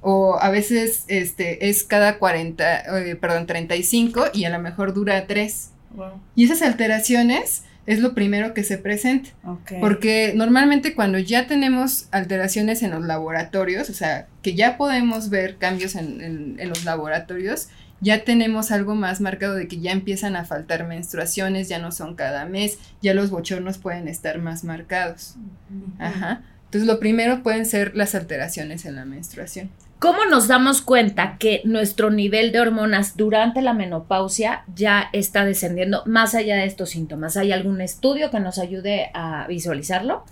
O 0.02 0.38
a 0.40 0.50
veces 0.50 1.04
este, 1.08 1.70
es 1.70 1.84
cada 1.84 2.18
40, 2.20 3.00
eh, 3.02 3.16
perdón, 3.16 3.46
35 3.48 4.28
y 4.34 4.46
a 4.46 4.50
lo 4.50 4.60
mejor 4.60 4.94
dura 4.94 5.28
3. 5.28 5.70
Wow. 5.92 6.22
Y 6.36 6.46
esas 6.46 6.62
alteraciones 6.62 7.64
es 7.86 8.00
lo 8.00 8.14
primero 8.14 8.54
que 8.54 8.64
se 8.64 8.78
presenta. 8.78 9.32
Porque 9.82 10.32
normalmente 10.36 10.94
cuando 10.94 11.18
ya 11.20 11.48
tenemos 11.48 12.08
alteraciones 12.12 12.82
en 12.84 12.92
los 12.92 13.04
laboratorios, 13.04 13.90
o 13.90 13.94
sea, 13.94 14.28
que 14.44 14.54
ya 14.56 14.78
podemos 14.78 15.30
ver 15.30 15.58
cambios 15.58 15.96
en, 15.96 16.22
en- 16.22 16.56
en 16.60 16.70
los 16.70 16.86
laboratorios, 16.86 17.68
ya 18.02 18.24
tenemos 18.24 18.72
algo 18.72 18.96
más 18.96 19.22
marcado 19.22 19.56
de 19.56 19.68
que 19.68 19.80
ya 19.80 19.92
empiezan 19.92 20.36
a 20.36 20.46
faltar 20.46 20.88
menstruaciones, 20.88 21.70
ya 21.70 21.80
no 21.80 21.92
son 21.92 22.16
cada 22.16 22.46
mes, 22.46 22.78
ya 23.02 23.14
los 23.14 23.30
bochornos 23.30 23.78
pueden 23.78 24.08
estar 24.08 24.40
más 24.40 24.64
marcados. 24.64 25.36
Ajá. 26.00 26.42
Entonces 26.66 26.88
lo 26.88 27.00
primero 27.00 27.44
pueden 27.44 27.66
ser 27.66 27.96
las 27.96 28.16
alteraciones 28.16 28.86
en 28.86 28.96
la 28.96 29.06
menstruación. 29.06 29.70
¿Cómo 30.00 30.26
nos 30.26 30.48
damos 30.48 30.82
cuenta 30.82 31.36
que 31.38 31.62
nuestro 31.66 32.10
nivel 32.10 32.54
de 32.54 32.62
hormonas 32.62 33.18
durante 33.18 33.62
la 33.62 33.74
menopausia 33.74 34.64
ya 34.74 35.10
está 35.12 35.44
descendiendo 35.44 36.04
más 36.06 36.36
allá 36.36 36.56
de 36.56 36.66
estos 36.66 36.92
síntomas? 36.92 37.36
¿Hay 37.36 37.52
algún 37.52 37.82
estudio 37.82 38.32
que 38.32 38.40
nos 38.40 38.60
ayude 38.60 39.12
a 39.14 39.46
visualizarlo? 39.48 40.24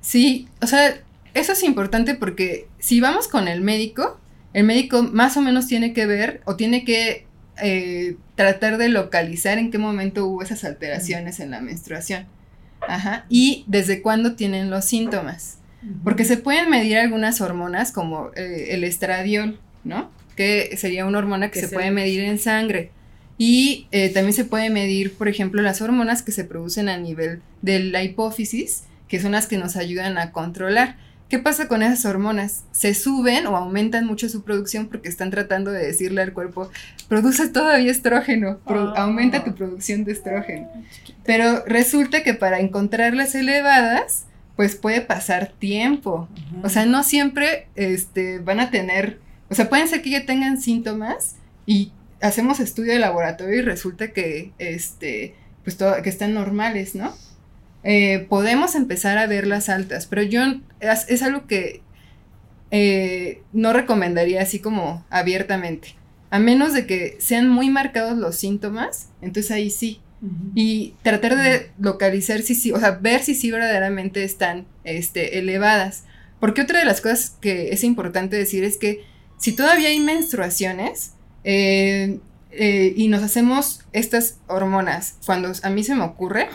Sí, 0.00 0.48
o 0.62 0.66
sea, 0.66 0.94
eso 1.34 1.52
es 1.52 1.62
importante 1.62 2.14
porque 2.14 2.68
si 2.78 3.02
vamos 3.02 3.28
con 3.28 3.48
el 3.48 3.60
médico, 3.60 4.18
el 4.52 4.64
médico 4.64 5.02
más 5.02 5.36
o 5.36 5.42
menos 5.42 5.66
tiene 5.66 5.92
que 5.92 6.06
ver 6.06 6.40
o 6.44 6.56
tiene 6.56 6.84
que 6.84 7.26
eh, 7.62 8.16
tratar 8.34 8.78
de 8.78 8.88
localizar 8.88 9.58
en 9.58 9.70
qué 9.70 9.78
momento 9.78 10.26
hubo 10.26 10.42
esas 10.42 10.64
alteraciones 10.64 11.40
en 11.40 11.50
la 11.50 11.60
menstruación. 11.60 12.26
Ajá. 12.80 13.26
Y 13.28 13.64
desde 13.66 14.02
cuándo 14.02 14.34
tienen 14.34 14.70
los 14.70 14.84
síntomas. 14.84 15.58
Porque 16.04 16.24
se 16.24 16.36
pueden 16.36 16.70
medir 16.70 16.96
algunas 16.98 17.40
hormonas 17.40 17.90
como 17.90 18.30
eh, 18.36 18.68
el 18.70 18.84
estradiol, 18.84 19.58
¿no? 19.82 20.12
Que 20.36 20.76
sería 20.76 21.06
una 21.06 21.18
hormona 21.18 21.50
que 21.50 21.60
Que 21.60 21.66
se 21.66 21.74
puede 21.74 21.90
medir 21.90 22.22
en 22.22 22.38
sangre. 22.38 22.92
Y 23.36 23.88
eh, 23.90 24.08
también 24.10 24.32
se 24.32 24.44
puede 24.44 24.70
medir, 24.70 25.14
por 25.14 25.26
ejemplo, 25.26 25.60
las 25.60 25.80
hormonas 25.80 26.22
que 26.22 26.30
se 26.30 26.44
producen 26.44 26.88
a 26.88 26.98
nivel 26.98 27.42
de 27.62 27.80
la 27.80 28.04
hipófisis, 28.04 28.84
que 29.08 29.20
son 29.20 29.32
las 29.32 29.48
que 29.48 29.58
nos 29.58 29.74
ayudan 29.74 30.18
a 30.18 30.30
controlar. 30.30 30.96
¿Qué 31.32 31.38
pasa 31.38 31.66
con 31.66 31.82
esas 31.82 32.04
hormonas? 32.04 32.64
Se 32.72 32.92
suben 32.92 33.46
o 33.46 33.56
aumentan 33.56 34.04
mucho 34.06 34.28
su 34.28 34.42
producción 34.44 34.88
porque 34.88 35.08
están 35.08 35.30
tratando 35.30 35.70
de 35.70 35.82
decirle 35.86 36.20
al 36.20 36.34
cuerpo, 36.34 36.70
produce 37.08 37.48
todavía 37.48 37.90
estrógeno, 37.90 38.58
pro- 38.66 38.92
Ah. 38.94 39.04
aumenta 39.04 39.42
tu 39.42 39.54
producción 39.54 40.04
de 40.04 40.12
estrógeno. 40.12 40.68
Pero 41.24 41.64
resulta 41.64 42.22
que 42.22 42.34
para 42.34 42.60
encontrarlas 42.60 43.34
elevadas, 43.34 44.26
pues 44.56 44.76
puede 44.76 45.00
pasar 45.00 45.54
tiempo. 45.58 46.28
O 46.62 46.68
sea, 46.68 46.84
no 46.84 47.02
siempre 47.02 47.66
este, 47.76 48.38
van 48.40 48.60
a 48.60 48.70
tener, 48.70 49.18
o 49.48 49.54
sea, 49.54 49.70
pueden 49.70 49.88
ser 49.88 50.02
que 50.02 50.10
ya 50.10 50.26
tengan 50.26 50.60
síntomas 50.60 51.36
y 51.64 51.92
hacemos 52.20 52.60
estudio 52.60 52.92
de 52.92 52.98
laboratorio 52.98 53.56
y 53.58 53.62
resulta 53.62 54.12
que, 54.12 54.52
este, 54.58 55.34
pues 55.64 55.78
todo- 55.78 56.02
que 56.02 56.10
están 56.10 56.34
normales, 56.34 56.94
¿no? 56.94 57.14
Eh, 57.84 58.26
podemos 58.28 58.74
empezar 58.74 59.18
a 59.18 59.26
ver 59.26 59.46
las 59.46 59.68
altas, 59.68 60.06
pero 60.06 60.22
yo 60.22 60.42
es, 60.80 61.06
es 61.08 61.22
algo 61.22 61.46
que 61.46 61.82
eh, 62.70 63.42
no 63.52 63.72
recomendaría 63.72 64.40
así 64.42 64.58
como 64.58 65.04
abiertamente. 65.10 65.94
A 66.30 66.38
menos 66.38 66.72
de 66.72 66.86
que 66.86 67.16
sean 67.20 67.48
muy 67.48 67.68
marcados 67.68 68.16
los 68.16 68.36
síntomas, 68.36 69.10
entonces 69.20 69.50
ahí 69.50 69.68
sí, 69.68 70.00
y 70.54 70.94
tratar 71.02 71.36
de 71.36 71.70
localizar 71.78 72.42
si 72.42 72.54
sí, 72.54 72.70
o 72.70 72.78
sea, 72.78 72.92
ver 72.92 73.22
si 73.22 73.34
sí 73.34 73.50
verdaderamente 73.50 74.22
están 74.22 74.66
este, 74.84 75.38
elevadas. 75.38 76.04
Porque 76.38 76.62
otra 76.62 76.78
de 76.78 76.84
las 76.84 77.00
cosas 77.00 77.36
que 77.40 77.70
es 77.70 77.84
importante 77.84 78.36
decir 78.36 78.64
es 78.64 78.78
que 78.78 79.04
si 79.36 79.52
todavía 79.52 79.88
hay 79.88 79.98
menstruaciones 79.98 81.12
eh, 81.44 82.20
eh, 82.52 82.94
y 82.96 83.08
nos 83.08 83.22
hacemos 83.22 83.80
estas 83.92 84.38
hormonas 84.46 85.16
cuando 85.26 85.52
a 85.62 85.70
mí 85.70 85.82
se 85.82 85.96
me 85.96 86.04
ocurre, 86.04 86.48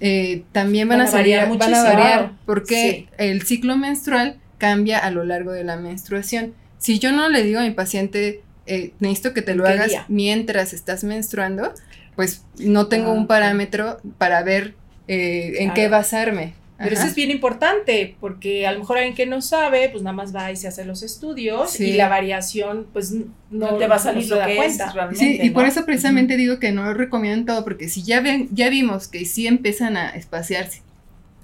eh, 0.00 0.44
también 0.52 0.88
van, 0.88 0.98
Van 0.98 1.08
a, 1.08 1.10
variar 1.10 1.48
variar, 1.48 1.58
van 1.58 1.74
a 1.74 1.82
variar 1.82 2.32
porque 2.46 2.74
Sí. 2.90 3.08
el 3.18 3.42
ciclo 3.42 3.76
menstrual 3.76 4.36
cambia 4.58 4.98
a 4.98 5.10
lo 5.10 5.24
largo 5.24 5.52
de 5.52 5.64
la 5.64 5.76
menstruación. 5.76 6.54
Si 6.78 6.98
yo 6.98 7.12
no 7.12 7.28
le 7.28 7.42
digo 7.42 7.60
a 7.60 7.62
mi 7.62 7.70
paciente, 7.72 8.42
eh, 8.66 8.92
necesito 9.00 9.34
que 9.34 9.42
te 9.42 9.52
¿En 9.52 9.58
lo 9.58 9.66
hagas 9.66 9.88
día? 9.88 10.04
mientras 10.08 10.72
estás 10.72 11.04
menstruando, 11.04 11.72
pues 12.16 12.44
no 12.58 12.86
tengo 12.88 13.10
Ah, 13.10 13.14
un 13.14 13.26
parámetro 13.26 13.98
para 14.18 14.42
ver 14.42 14.74
eh, 15.08 15.54
en 15.58 15.64
Claro. 15.70 15.74
qué 15.74 15.88
basarme. 15.88 16.54
Pero 16.82 16.94
eso 16.96 17.06
es 17.06 17.14
bien 17.14 17.30
importante, 17.30 18.16
porque 18.20 18.66
a 18.66 18.72
lo 18.72 18.78
mejor 18.80 18.96
alguien 18.98 19.14
que 19.14 19.26
no 19.26 19.42
sabe, 19.42 19.88
pues 19.90 20.02
nada 20.02 20.14
más 20.16 20.34
va 20.34 20.50
y 20.50 20.56
se 20.56 20.66
hace 20.66 20.84
los 20.84 21.02
estudios 21.02 21.70
Sí. 21.72 21.90
y 21.90 21.92
la 21.92 22.08
variación, 22.08 22.86
pues 22.92 23.12
no, 23.12 23.26
No, 23.50 23.76
te 23.76 23.86
va 23.86 23.96
a 23.96 23.98
salir 23.98 24.26
lo 24.28 24.38
que 24.44 24.56
cuenta. 24.56 24.86
es 24.86 24.94
realmente, 24.94 25.18
Sí, 25.24 25.38
y 25.42 25.50
por 25.50 25.66
eso 25.66 25.84
precisamente 25.84 26.36
digo 26.36 26.58
que 26.58 26.72
no 26.72 26.84
lo 26.84 26.94
recomiendo 26.94 27.52
todo, 27.52 27.64
porque 27.64 27.88
si 27.88 28.02
ya 28.02 28.20
ven, 28.20 28.48
ya 28.52 28.68
vimos 28.70 29.08
que 29.08 29.24
sí 29.26 29.46
empiezan 29.46 29.96
a 29.96 30.10
espaciarse 30.10 30.82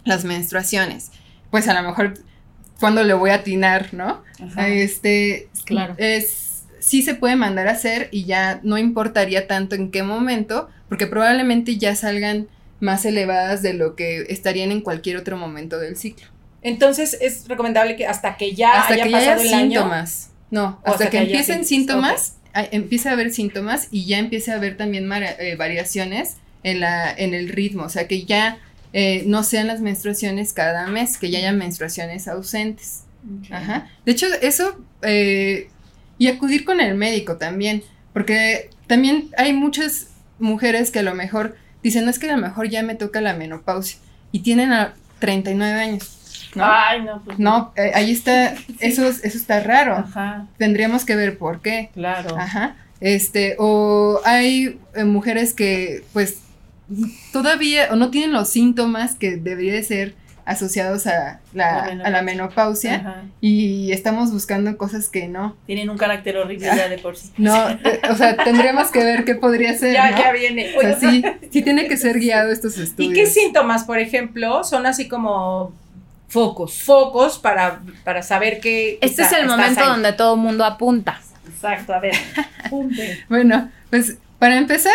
las 0.05 0.25
menstruaciones, 0.25 1.11
pues 1.51 1.69
a 1.69 1.75
lo 1.81 1.87
mejor 1.87 2.15
cuando 2.81 3.05
le 3.05 3.15
voy 3.15 3.31
a 3.31 3.35
atinar, 3.37 3.93
¿no? 3.93 4.23
Ajá. 4.43 4.69
Este, 4.69 5.49
Claro. 5.65 5.95
es, 5.99 6.65
sí 6.79 7.03
se 7.03 7.15
puede 7.15 7.37
mandar 7.37 7.69
a 7.69 7.73
hacer 7.73 8.09
y 8.13 8.25
ya 8.25 8.61
no 8.63 8.79
importaría 8.79 9.47
tanto 9.47 9.75
en 9.75 9.91
qué 9.91 10.03
momento, 10.03 10.69
porque 10.89 11.07
probablemente 11.07 11.77
ya 11.77 11.95
salgan 11.97 12.47
más 12.81 13.05
elevadas 13.05 13.63
de 13.63 13.75
lo 13.75 13.97
que 13.97 14.27
estarían 14.29 14.71
en 14.73 14.81
cualquier 14.81 15.17
otro 15.17 15.37
momento 15.37 15.79
del 15.79 15.97
ciclo. 15.97 16.27
Entonces 16.63 17.17
es 17.21 17.47
recomendable 17.49 17.97
que 17.97 18.07
hasta 18.07 18.37
que 18.37 18.55
ya 18.55 18.81
hasta 18.81 18.95
haya 18.95 19.05
que 19.05 19.11
pasado 19.11 19.41
haya 19.41 19.49
el 19.49 19.55
año. 19.55 19.81
síntomas. 19.81 20.31
No, 20.51 20.65
O 20.85 20.91
hasta, 20.91 20.91
hasta 21.05 21.11
que, 21.11 21.19
empiecen 21.19 21.65
síntomas, 21.65 22.21
síntomas, 22.23 22.37
a- 22.55 22.69
empiece 22.77 23.09
a 23.09 23.13
haber 23.13 23.33
síntomas 23.33 23.89
y 23.91 24.07
ya 24.07 24.19
empiece 24.19 24.53
a 24.53 24.57
haber 24.57 24.77
también 24.77 25.11
eh, 25.13 25.57
variaciones 25.57 26.37
en, 26.63 26.81
la, 26.81 27.13
en 27.13 27.35
el 27.35 27.49
ritmo. 27.49 27.85
O 27.85 27.89
sea, 27.89 28.07
que 28.09 28.25
ya 28.25 28.59
eh, 28.93 29.23
no 29.27 29.43
sean 29.43 29.67
las 29.67 29.81
menstruaciones 29.81 30.53
cada 30.53 30.87
mes, 30.89 31.19
que 31.19 31.31
ya 31.31 31.39
haya 31.39 31.53
menstruaciones 31.53 32.29
ausentes. 32.29 33.03
Ajá. 33.51 33.91
De 34.05 34.13
hecho, 34.13 34.27
eso, 34.41 34.81
eh, 35.03 35.69
y 36.19 36.29
acudir 36.29 36.65
con 36.65 36.81
el 36.81 36.95
médico 36.95 37.37
también, 37.37 37.83
porque 38.13 38.71
también 38.87 39.31
hay 39.37 39.53
muchas 39.53 40.09
mujeres 40.39 40.91
que 40.91 41.01
a 41.01 41.03
lo 41.03 41.15
mejor 41.15 41.57
dicen, 41.89 42.05
no 42.05 42.11
es 42.11 42.19
que 42.19 42.31
a 42.31 42.37
lo 42.37 42.43
mejor 42.43 42.69
ya 42.69 42.83
me 42.83 42.95
toca 42.95 43.21
la 43.21 43.35
menopausia 43.35 43.99
y 44.33 44.41
tienen 44.41 44.73
a 44.73 44.95
39 45.19 45.81
años. 45.81 46.13
¿no? 46.55 46.65
Ay, 46.65 47.03
no, 47.03 47.23
pues 47.25 47.39
No, 47.39 47.73
eh, 47.77 47.91
ahí 47.95 48.11
está, 48.13 48.55
eso, 48.81 49.07
es- 49.09 49.25
eso 49.25 49.37
está 49.39 49.61
raro. 49.61 49.97
Ajá, 49.97 50.47
Tendríamos 50.59 51.05
que 51.05 51.15
ver 51.17 51.39
por 51.39 51.61
qué. 51.61 51.91
claro. 51.95 52.37
Ajá. 52.39 52.77
Este, 53.01 53.57
o 53.59 54.21
hay 54.25 54.79
eh, 54.95 55.05
mujeres 55.05 55.53
que, 55.53 56.03
pues, 56.15 56.39
todavía 57.33 57.89
o 57.93 57.97
no 57.97 58.11
tienen 58.11 58.33
los 58.33 58.49
síntomas 58.49 59.15
que 59.17 59.37
debería 59.37 59.75
de 59.75 59.83
ser 59.83 60.15
asociados 60.47 61.07
a 61.09 61.41
la, 61.53 61.93
La 61.93 62.05
a 62.05 62.11
la 62.11 62.23
menopausia 62.23 62.95
Ajá. 62.95 63.23
y 63.41 63.93
estamos 63.93 64.33
buscando 64.33 64.79
cosas 64.79 65.09
que 65.11 65.29
no. 65.29 65.57
Tienen 65.67 65.91
un 65.91 65.99
carácter 65.99 66.37
horrible 66.39 66.67
ya 66.67 66.89
de 66.89 66.97
por 66.99 67.17
sí. 67.17 67.31
No, 67.37 67.69
eh, 67.69 68.01
o 68.11 68.15
sea, 68.15 68.37
tendríamos 68.37 68.91
que 68.91 69.03
ver 69.05 69.25
qué 69.25 69.35
podría 69.35 69.77
ser, 69.77 69.93
Ya, 69.93 70.11
¿no? 70.13 70.17
ya 70.19 70.33
viene. 70.33 70.75
O 70.79 70.81
sea, 70.81 70.97
Oye, 70.97 70.99
sí, 71.41 71.49
sí 71.51 71.63
tiene 71.63 71.89
que 71.89 71.97
ser 71.97 72.19
guiado 72.21 72.51
estos 72.53 72.79
¿Y 72.79 72.83
estudios. 72.83 73.13
qué 73.15 73.27
síntomas, 73.27 73.85
por 73.85 73.99
ejemplo, 73.99 74.63
son 74.65 74.87
así 74.87 75.09
como 75.09 75.75
Focos. 76.29 76.83
focos 76.83 77.39
para, 77.39 77.81
para 78.05 78.23
saber 78.23 78.61
que 78.61 78.99
Este 79.01 79.23
está- 79.23 79.37
es 79.37 79.43
el 79.43 79.49
momento 79.49 79.81
ahí? 79.81 79.87
donde 79.89 80.13
todo 80.13 80.35
el 80.35 80.41
mundo 80.41 80.65
apunta. 80.65 81.21
Exacto, 81.49 81.93
a 81.93 82.01
ver. 82.01 82.15
Punte. 82.71 83.25
Bueno, 83.29 83.71
pues 83.91 84.17
para 84.39 84.57
empezar, 84.57 84.93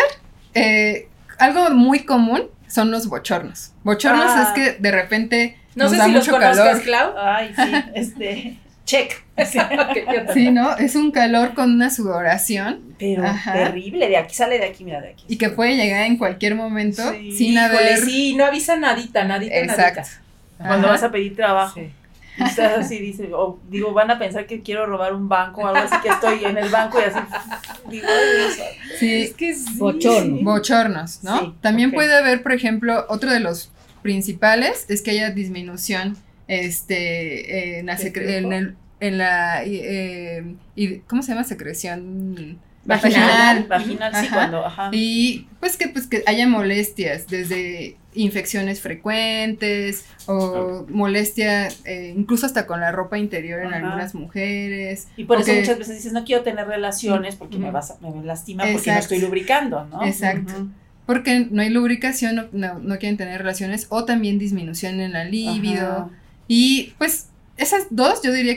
eh, 0.54 1.08
algo 1.38 1.70
muy 1.70 2.00
común 2.04 2.42
son 2.72 2.90
los 2.90 3.06
bochornos. 3.08 3.72
Bochornos 3.84 4.26
Ah. 4.30 4.42
es 4.42 4.48
que 4.54 4.78
de 4.80 4.90
repente 4.92 5.58
No 5.74 5.84
nos 5.84 5.92
sé 5.92 5.98
da 5.98 6.04
si 6.06 6.12
los 6.12 6.20
mucho 6.26 6.32
conozcas, 6.38 6.56
calor. 6.66 6.82
Clau. 6.82 7.14
Ay, 7.18 7.52
sí, 7.54 7.72
este. 7.94 8.56
Check. 8.84 9.22
Sí, 10.34 10.50
¿no? 10.50 10.76
Es 10.76 10.94
un 10.96 11.10
calor 11.12 11.54
con 11.54 11.70
una 11.72 11.88
sudoración 11.88 12.80
Pero 12.98 13.24
Ajá. 13.24 13.52
terrible, 13.52 14.08
de 14.08 14.16
aquí 14.16 14.34
sale 14.34 14.58
de 14.58 14.66
aquí, 14.66 14.84
mira, 14.84 15.00
de 15.00 15.10
aquí. 15.10 15.24
y 15.28 15.38
que 15.38 15.48
puede 15.50 15.76
llegar 15.76 16.04
en 16.06 16.16
cualquier 16.18 16.54
momento 16.54 17.02
Sí. 17.12 17.32
sin 17.32 17.52
Híjole, 17.54 17.64
haber... 17.64 17.98
sí, 18.00 18.34
no 18.36 18.44
avisa 18.44 18.76
nadita, 18.76 19.24
nadita, 19.24 19.54
Exacto. 19.56 20.00
nadita. 20.00 20.22
Cuando 20.58 20.86
Ajá. 20.88 20.94
vas 20.94 21.02
a 21.04 21.10
pedir 21.10 21.34
trabajo. 21.36 21.80
Sí. 21.80 21.90
Y 22.38 22.42
estás 22.44 22.78
así, 22.78 22.98
dice, 22.98 23.28
o 23.34 23.58
digo, 23.68 23.92
van 23.92 24.10
a 24.10 24.18
pensar 24.18 24.46
que 24.46 24.62
quiero 24.62 24.86
robar 24.86 25.12
un 25.14 25.28
banco 25.28 25.60
o 25.62 25.66
algo 25.66 25.80
así, 25.80 25.94
que 26.02 26.08
estoy 26.08 26.44
en 26.44 26.56
el 26.56 26.68
banco 26.70 26.98
y 27.00 27.04
así. 27.04 27.18
Digo, 27.90 28.06
Dios. 28.06 28.58
Sí, 28.98 29.22
Es 29.22 29.34
que 29.34 29.54
sí. 29.54 29.78
Bochorno. 29.78 30.38
bochornos, 30.42 31.22
¿no? 31.22 31.40
Sí, 31.40 31.54
También 31.60 31.92
puede 31.92 32.14
haber, 32.16 32.42
por 32.42 32.52
ejemplo, 32.52 33.04
otro 33.08 33.30
de 33.30 33.40
los 33.40 33.70
principales 34.02 34.86
es 34.88 35.02
que 35.02 35.10
haya 35.12 35.30
disminución 35.30 36.16
este, 36.48 37.78
en, 37.80 37.86
la 37.86 37.96
en, 37.96 38.52
el- 38.52 38.76
en 39.00 39.18
la... 39.18 39.62
eh, 39.64 40.54
y- 40.74 40.98
¿Cómo 41.00 41.22
se 41.22 41.32
llama? 41.32 41.44
Secreción 41.44 42.58
Vaginal, 42.84 43.66
vaginal, 43.68 44.12
sí, 44.14 44.26
Ajá. 44.26 44.34
cuando, 44.34 44.66
ajá. 44.66 44.90
Y 44.92 45.46
pues 45.60 45.76
que, 45.76 45.88
pues 45.88 46.06
que 46.08 46.22
haya 46.26 46.48
molestias, 46.48 47.28
desde 47.28 47.96
infecciones 48.14 48.80
frecuentes 48.80 50.04
o 50.26 50.84
molestia 50.90 51.68
eh, 51.84 52.12
incluso 52.16 52.44
hasta 52.46 52.66
con 52.66 52.80
la 52.80 52.92
ropa 52.92 53.18
interior 53.18 53.60
en 53.60 53.68
Ajá. 53.68 53.76
algunas 53.76 54.14
mujeres. 54.14 55.08
Y 55.16 55.24
por 55.24 55.38
eso 55.40 55.46
que- 55.52 55.60
muchas 55.60 55.78
veces 55.78 55.96
dices, 55.96 56.12
no 56.12 56.24
quiero 56.24 56.42
tener 56.42 56.66
relaciones 56.66 57.36
porque 57.36 57.56
me 57.58 57.70
vas 57.70 57.92
a, 57.92 57.98
me 58.00 58.24
lastima 58.24 58.64
porque 58.72 58.90
no 58.92 58.98
estoy 58.98 59.20
lubricando, 59.20 59.84
¿no? 59.86 60.04
Exacto. 60.04 60.68
Porque 61.06 61.46
no 61.50 61.62
hay 61.62 61.70
lubricación, 61.70 62.36
no, 62.36 62.44
no- 62.52 62.78
no 62.78 62.98
quieren 62.98 63.16
tener 63.16 63.38
relaciones 63.38 63.86
o 63.90 64.04
también 64.04 64.38
disminución 64.38 65.00
en 65.00 65.12
la 65.12 65.24
libido. 65.24 65.86
Ajá. 65.86 66.10
Y 66.48 66.94
pues 66.98 67.28
esas 67.56 67.86
dos 67.90 68.22
yo 68.22 68.32
diría 68.32 68.56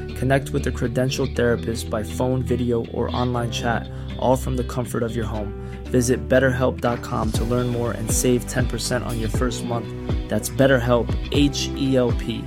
Connect 0.21 0.51
with 0.53 0.67
a 0.67 0.71
credentialed 0.71 1.35
therapist 1.35 1.89
by 1.89 2.03
phone, 2.03 2.43
video, 2.43 2.85
or 2.93 3.09
online 3.09 3.49
chat, 3.49 3.89
all 4.19 4.35
from 4.37 4.55
the 4.55 4.63
comfort 4.65 5.01
of 5.01 5.15
your 5.15 5.25
home. 5.25 5.51
Visit 5.85 6.29
betterhelp.com 6.29 7.31
to 7.31 7.43
learn 7.45 7.67
more 7.69 7.93
and 7.93 8.07
save 8.11 8.45
10% 8.45 9.03
on 9.03 9.19
your 9.19 9.29
first 9.29 9.65
month. 9.65 9.87
That's 10.29 10.47
BetterHelp, 10.51 11.09
H 11.31 11.69
E 11.75 11.95
L 11.97 12.11
P. 12.19 12.43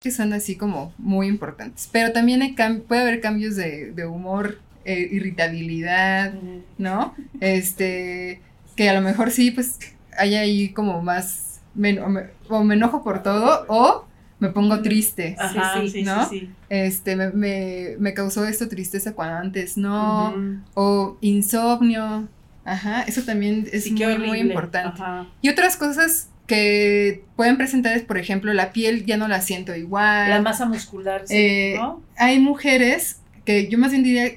que 0.00 0.12
son 0.12 0.32
así 0.32 0.56
como 0.56 0.92
muy 0.98 1.26
importantes. 1.26 1.88
Pero 1.90 2.12
también 2.12 2.42
hay 2.42 2.54
cam- 2.54 2.82
puede 2.82 3.02
haber 3.02 3.20
cambios 3.20 3.56
de, 3.56 3.90
de 3.92 4.06
humor, 4.06 4.58
eh, 4.84 5.08
irritabilidad, 5.10 6.32
¿no? 6.78 7.14
Este, 7.40 8.40
que 8.76 8.88
a 8.88 8.94
lo 8.94 9.00
mejor 9.00 9.32
sí, 9.32 9.50
pues 9.50 9.78
hay 10.16 10.36
ahí 10.36 10.68
como 10.72 11.02
más, 11.02 11.60
me- 11.74 12.00
o, 12.00 12.08
me, 12.08 12.22
o 12.48 12.62
me 12.62 12.74
enojo 12.74 13.02
por 13.02 13.22
todo 13.24 13.64
o 13.68 14.04
me 14.42 14.48
pongo 14.50 14.82
triste. 14.82 15.36
Ajá, 15.38 15.80
sí, 15.80 15.88
sí, 15.88 16.02
¿no? 16.02 16.28
sí. 16.28 16.50
Este, 16.68 17.14
me, 17.14 17.30
me, 17.30 17.94
me 18.00 18.12
causó 18.12 18.44
esto 18.44 18.68
tristeza 18.68 19.12
cuando 19.12 19.36
antes 19.36 19.76
no, 19.76 20.34
o 20.74 21.16
insomnio. 21.20 22.28
Ajá, 22.64 23.02
eso 23.02 23.22
también 23.22 23.68
es 23.72 23.88
muy, 23.92 24.18
muy 24.18 24.38
importante. 24.40 25.00
Ajá. 25.00 25.28
Y 25.42 25.48
otras 25.48 25.76
cosas 25.76 26.28
que 26.48 27.24
pueden 27.36 27.56
presentar 27.56 27.96
es, 27.96 28.02
por 28.02 28.18
ejemplo, 28.18 28.52
la 28.52 28.72
piel 28.72 29.06
ya 29.06 29.16
no 29.16 29.28
la 29.28 29.40
siento 29.40 29.76
igual. 29.76 30.28
La 30.28 30.42
masa 30.42 30.66
muscular, 30.66 31.22
sí, 31.24 31.34
Eh, 31.36 31.74
¿no? 31.76 32.02
Hay 32.16 32.40
mujeres 32.40 33.20
que 33.44 33.68
yo 33.68 33.78
más 33.78 33.92
bien 33.92 34.02
diría, 34.02 34.28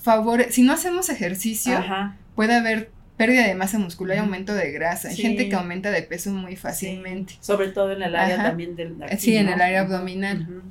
favor, 0.00 0.46
si 0.48 0.62
no 0.62 0.72
hacemos 0.72 1.10
ejercicio, 1.10 1.76
Ajá. 1.76 2.16
puede 2.34 2.54
haber 2.54 2.90
pérdida 3.20 3.46
de 3.46 3.54
masa 3.54 3.78
muscular 3.78 4.16
y 4.16 4.20
aumento 4.20 4.54
de 4.54 4.70
grasa. 4.72 5.08
Hay 5.10 5.16
Sí. 5.16 5.20
gente 5.22 5.50
que 5.50 5.54
aumenta 5.54 5.90
de 5.90 6.00
peso 6.02 6.30
muy 6.30 6.56
fácilmente. 6.56 7.34
Sí, 7.34 7.38
Sobre 7.42 7.68
todo 7.68 7.92
en 7.92 8.00
el 8.00 8.16
área 8.16 8.36
Ajá. 8.36 8.44
también 8.48 8.76
del 8.76 8.98
de 8.98 9.04
aquí, 9.04 9.16
Sí, 9.18 9.36
en 9.36 9.48
el 9.50 9.60
área 9.60 9.82
abdominal. 9.82 10.62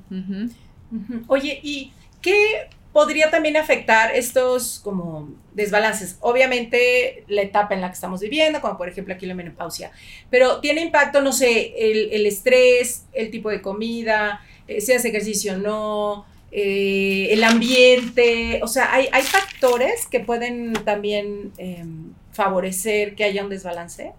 Oye, 1.28 1.60
¿y 1.62 1.94
qué 2.22 2.68
podría 2.92 3.30
también 3.30 3.56
afectar 3.56 4.16
estos 4.16 4.80
como 4.84 5.30
desbalances? 5.54 6.18
Obviamente 6.22 7.24
la 7.28 7.44
etapa 7.44 7.76
en 7.76 7.82
la 7.82 7.90
que 7.90 7.94
estamos 7.94 8.20
viviendo, 8.20 8.62
como 8.62 8.80
por 8.80 8.90
ejemplo 8.90 9.14
aquí 9.14 9.28
la 9.28 9.36
menopausia, 9.36 9.92
pero 10.32 10.60
tiene 10.60 10.82
impacto, 10.82 11.22
no 11.22 11.32
sé, 11.32 11.74
el, 11.78 12.10
el 12.12 12.26
estrés, 12.26 13.06
el 13.14 13.30
tipo 13.30 13.52
de 13.52 13.62
comida, 13.62 14.42
eh, 14.68 14.82
si 14.82 14.92
hace 14.94 15.10
ejercicio 15.10 15.54
o 15.54 15.58
no, 15.58 16.26
eh, 16.52 17.28
el 17.30 17.44
ambiente, 17.44 18.60
o 18.64 18.68
sea, 18.68 18.92
hay, 18.92 19.08
hay 19.12 19.22
factores 19.22 20.08
que 20.08 20.20
pueden 20.20 20.74
también 20.84 21.52
em, 21.60 22.14
favorecer 22.40 23.16
que 23.16 23.26
haya 23.26 23.44
un 23.44 23.50
desbalance. 23.50 24.14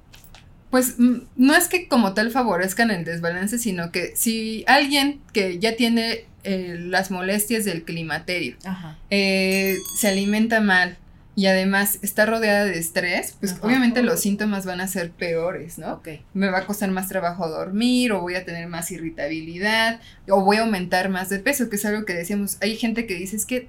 Pues 0.70 0.98
mm, 0.98 1.22
no 1.36 1.56
es 1.56 1.68
que 1.68 1.88
como 1.88 2.12
tal 2.12 2.30
favorezcan 2.30 2.90
el 2.90 3.04
desbalance, 3.06 3.58
sino 3.58 3.90
que 3.90 4.14
si 4.14 4.62
alguien 4.66 5.20
que 5.32 5.58
ya 5.58 5.74
tiene 5.74 6.26
eh, 6.44 6.76
las 6.78 7.10
molestias 7.10 7.64
del 7.64 7.82
climaterio 7.82 8.56
Ajá. 8.64 8.98
eh, 9.08 9.76
se 9.98 10.08
alimenta 10.08 10.60
mal 10.60 10.98
y 11.34 11.46
además 11.46 11.98
está 12.02 12.26
rodeada 12.26 12.66
de 12.66 12.78
estrés, 12.78 13.36
pues 13.40 13.52
Ajá. 13.52 13.66
obviamente 13.66 14.02
los 14.02 14.20
síntomas 14.20 14.66
van 14.66 14.82
a 14.82 14.86
ser 14.86 15.10
peores, 15.10 15.78
¿no? 15.78 15.94
Ok. 15.94 16.08
Me 16.34 16.50
va 16.50 16.58
a 16.58 16.66
costar 16.66 16.90
más 16.90 17.08
trabajo 17.08 17.48
dormir 17.48 18.12
o 18.12 18.20
voy 18.20 18.34
a 18.34 18.44
tener 18.44 18.68
más 18.68 18.90
irritabilidad 18.90 20.00
o 20.28 20.42
voy 20.42 20.58
a 20.58 20.60
aumentar 20.60 21.08
más 21.08 21.30
de 21.30 21.38
peso, 21.38 21.70
que 21.70 21.76
es 21.76 21.84
algo 21.86 22.04
que 22.04 22.12
decíamos. 22.12 22.58
Hay 22.60 22.76
gente 22.76 23.06
que 23.06 23.14
dice 23.14 23.36
es 23.36 23.46
que 23.46 23.68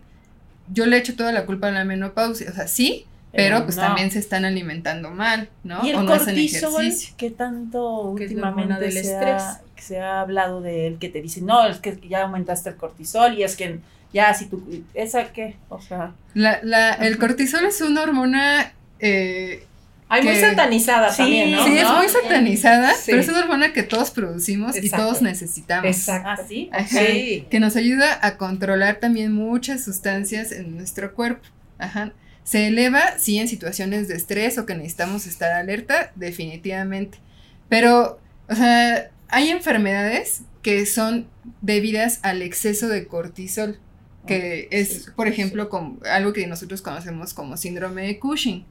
yo 0.74 0.86
le 0.86 0.98
echo 0.98 1.16
toda 1.16 1.32
la 1.32 1.46
culpa 1.46 1.70
a 1.70 1.72
la 1.72 1.86
menopausia, 1.86 2.50
o 2.50 2.54
sea, 2.54 2.68
sí, 2.68 3.06
pero, 3.32 3.64
pues 3.64 3.76
no. 3.78 3.84
también 3.84 4.12
se 4.12 4.20
están 4.20 4.46
alimentando 4.46 5.12
mal, 5.12 5.50
¿no? 5.64 5.86
Y 5.86 5.90
el 5.92 5.96
o 5.98 6.04
no 6.04 6.14
hacen 6.14 6.36
cortisol, 6.36 6.82
ejercicio. 6.82 7.14
que 7.18 7.32
tanto 7.32 8.14
Que 8.18 8.24
últimamente 8.24 8.80
del 8.80 8.92
se, 8.94 9.00
estrés. 9.00 9.42
Ha, 9.42 9.62
se 9.78 10.00
ha 10.00 10.22
hablado 10.22 10.62
de 10.62 10.88
él, 10.88 10.98
que 11.00 11.10
te 11.10 11.22
dice, 11.22 11.42
no, 11.42 11.66
es 11.68 11.78
que 11.80 11.98
ya 12.10 12.24
aumentaste 12.24 12.70
el 12.70 12.76
cortisol 12.76 13.38
y 13.38 13.44
es 13.44 13.56
que 13.56 13.80
ya 14.14 14.34
si 14.34 14.48
tú, 14.48 14.84
¿esa 14.94 15.32
qué? 15.32 15.56
O 15.70 15.80
sea, 15.82 16.12
La, 16.34 16.60
la, 16.64 16.94
el 16.94 17.18
cortisol 17.18 17.64
es 17.66 17.80
una 17.82 18.04
hormona 18.04 18.74
eh, 19.00 19.64
Hay 20.10 20.24
muy 20.24 20.36
satanizada 20.36 21.10
Sí, 21.10 21.18
también, 21.24 21.52
¿no? 21.54 21.64
Sí, 21.66 21.78
es 21.78 21.84
¿No? 21.84 21.98
muy 21.98 22.10
satanizada, 22.10 22.94
Sí. 22.94 23.04
pero 23.08 23.20
es 23.22 23.30
una 23.30 23.40
hormona 23.40 23.72
que 23.72 23.84
todos 23.84 24.12
producimos 24.12 24.76
y 24.76 24.90
todos 24.90 25.22
necesitamos. 25.22 25.86
Exacto. 25.86 26.30
¿Ah, 26.30 26.38
sí? 26.46 26.70
Ajá, 26.74 26.86
Sí. 26.88 27.48
Que 27.50 27.60
nos 27.62 27.78
ayuda 27.78 28.20
a 28.22 28.36
controlar 28.36 28.98
también 28.98 29.32
muchas 29.34 29.84
sustancias 29.86 30.52
en 30.52 30.76
nuestro 30.76 31.14
cuerpo. 31.14 31.48
Ajá. 31.80 32.12
Se 32.44 32.68
eleva, 32.68 33.18
sí, 33.20 33.38
en 33.38 33.48
situaciones 33.48 34.08
de 34.08 34.16
estrés 34.16 34.58
o 34.58 34.66
que 34.66 34.76
necesitamos 34.76 35.28
estar 35.28 35.52
alerta, 35.54 36.12
definitivamente. 36.16 37.20
Pero, 37.70 38.20
o 38.50 38.56
sea, 38.56 39.12
hay 39.30 39.50
enfermedades 39.50 40.42
que 40.62 40.86
son 40.86 41.28
debidas 41.62 42.20
al 42.24 42.42
exceso 42.42 42.88
de 42.88 43.08
cortisol, 43.08 43.80
que 44.28 44.68
es, 44.72 45.12
por 45.16 45.28
ejemplo, 45.28 45.70
como 45.70 46.00
algo 46.12 46.34
que 46.34 46.46
nosotros 46.48 46.82
conocemos 46.82 47.34
como 47.34 47.58
síndrome 47.58 48.04
de 48.04 48.20
Cushing, 48.20 48.66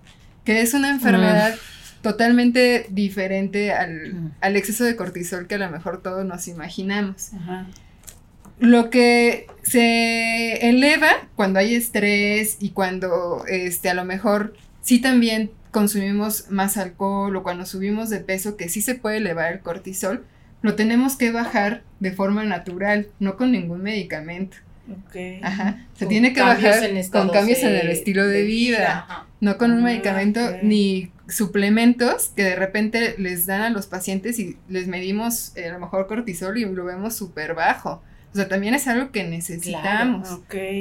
que 0.44 0.60
es 0.60 0.74
una 0.74 0.90
enfermedad 0.90 1.56
totalmente 2.02 2.86
diferente 2.90 3.72
al, 3.72 4.14
Mm. 4.14 4.32
al 4.40 4.56
exceso 4.56 4.84
de 4.84 4.96
cortisol 4.96 5.46
que 5.46 5.56
a 5.56 5.58
lo 5.58 5.70
mejor 5.70 6.02
todos 6.02 6.24
nos 6.24 6.48
imaginamos. 6.48 7.32
Ajá. 7.34 7.66
Lo 8.60 8.90
que 8.90 9.46
se 9.62 10.68
eleva 10.68 11.10
cuando 11.36 11.58
hay 11.60 11.74
estrés 11.74 12.58
y 12.60 12.70
cuando 12.70 13.44
este, 13.48 13.88
a 13.90 13.94
lo 13.94 14.04
mejor 14.04 14.54
sí 14.82 15.00
también 15.00 15.52
consumimos 15.72 16.50
más 16.50 16.76
alcohol 16.76 17.36
o 17.36 17.42
cuando 17.42 17.66
subimos 17.66 18.10
de 18.10 18.20
peso, 18.20 18.56
que 18.56 18.68
sí 18.68 18.82
se 18.82 18.94
puede 18.96 19.18
elevar 19.18 19.52
el 19.52 19.60
cortisol, 19.62 20.26
lo 20.62 20.76
tenemos 20.76 21.16
que 21.16 21.32
bajar 21.32 21.84
de 22.00 22.12
forma 22.12 22.44
natural, 22.44 23.08
no 23.18 23.36
con 23.36 23.52
ningún 23.52 23.82
medicamento. 23.82 24.58
Ok. 24.88 25.16
Ajá. 25.42 25.86
Se 25.94 26.06
Con 26.06 26.08
tiene 26.08 26.32
que 26.32 26.42
bajar 26.42 26.90
con 27.10 27.30
cambios 27.30 27.62
en 27.62 27.76
el 27.76 27.90
estilo 27.90 28.26
de, 28.26 28.38
de 28.38 28.44
vida, 28.44 29.08
no 29.40 29.56
con 29.58 29.72
un 29.72 29.82
Ah, 29.82 29.84
medicamento 29.84 30.40
ni 30.62 31.12
suplementos 31.28 32.30
que 32.36 32.42
de 32.44 32.56
repente 32.56 33.14
les 33.18 33.46
dan 33.46 33.62
a 33.62 33.70
los 33.70 33.86
pacientes 33.86 34.38
y 34.40 34.58
les 34.68 34.88
medimos 34.88 35.56
eh, 35.56 35.68
a 35.68 35.72
lo 35.74 35.78
mejor 35.80 36.06
cortisol 36.08 36.58
y 36.58 36.64
lo 36.66 36.84
vemos 36.84 37.16
súper 37.16 37.54
bajo. 37.54 38.02
O 38.32 38.36
sea, 38.36 38.48
también 38.48 38.74
es 38.74 38.86
algo 38.86 39.10
que 39.10 39.24
necesitamos. 39.24 40.28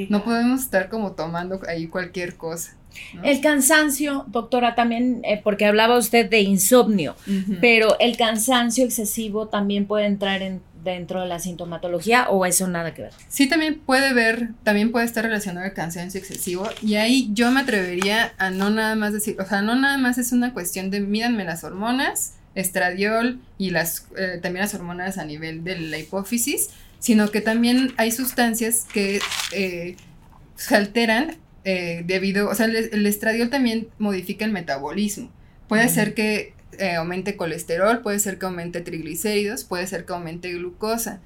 No 0.08 0.24
podemos 0.24 0.60
estar 0.60 0.88
como 0.88 1.12
tomando 1.12 1.60
ahí 1.68 1.88
cualquier 1.88 2.36
cosa. 2.36 2.76
¿no? 3.14 3.22
El 3.24 3.40
cansancio, 3.40 4.24
doctora, 4.28 4.74
también, 4.74 5.20
eh, 5.24 5.40
porque 5.42 5.66
hablaba 5.66 5.96
usted 5.96 6.28
de 6.28 6.40
insomnio, 6.40 7.16
pero 7.60 7.98
el 8.00 8.16
cansancio 8.16 8.84
excesivo 8.84 9.48
también 9.48 9.86
puede 9.86 10.06
entrar 10.06 10.42
en, 10.42 10.60
dentro 10.82 11.20
de 11.20 11.28
la 11.28 11.38
sintomatología 11.38 12.28
o 12.30 12.46
eso 12.46 12.68
nada 12.68 12.94
que 12.94 13.02
ver. 13.02 13.12
Sí, 13.28 13.48
también 13.48 13.78
puede 13.78 14.12
ver, 14.12 14.50
también 14.62 14.92
puede 14.92 15.06
estar 15.06 15.24
relacionado 15.24 15.66
al 15.66 15.72
cansancio 15.72 16.18
excesivo 16.18 16.68
y 16.82 16.94
ahí 16.96 17.30
yo 17.32 17.50
me 17.50 17.60
atrevería 17.60 18.32
a 18.38 18.50
no 18.50 18.70
nada 18.70 18.94
más 18.96 19.12
decir, 19.12 19.36
o 19.40 19.46
sea, 19.46 19.62
no 19.62 19.74
nada 19.74 19.98
más 19.98 20.18
es 20.18 20.32
una 20.32 20.52
cuestión 20.52 20.90
de 20.90 21.00
mídanme 21.00 21.44
las 21.44 21.64
hormonas, 21.64 22.34
estradiol 22.54 23.38
y 23.58 23.70
las 23.70 24.06
eh, 24.16 24.38
también 24.42 24.64
las 24.64 24.74
hormonas 24.74 25.18
a 25.18 25.24
nivel 25.24 25.64
de 25.64 25.78
la 25.78 25.98
hipófisis, 25.98 26.70
sino 27.00 27.28
que 27.32 27.40
también 27.40 27.92
hay 27.96 28.12
sustancias 28.12 28.86
que 28.92 29.20
eh, 29.52 29.96
se 30.54 30.76
alteran 30.76 31.36
eh, 31.64 32.04
debido, 32.06 32.48
o 32.48 32.54
sea, 32.54 32.66
el, 32.66 32.76
el 32.76 33.06
estradiol 33.06 33.50
también 33.50 33.88
modifica 33.98 34.44
el 34.44 34.52
metabolismo. 34.52 35.32
Puede 35.68 35.88
ser 35.88 36.14
que 36.14 36.54
eh, 36.78 36.94
aumente 36.94 37.36
colesterol, 37.36 38.00
puede 38.00 38.18
ser 38.20 38.38
que 38.38 38.46
aumente 38.46 38.80
triglicéridos, 38.80 39.64
puede 39.64 39.86
ser 39.86 40.04
que 40.04 40.12
aumente 40.12 40.52
glucosa. 40.52 41.20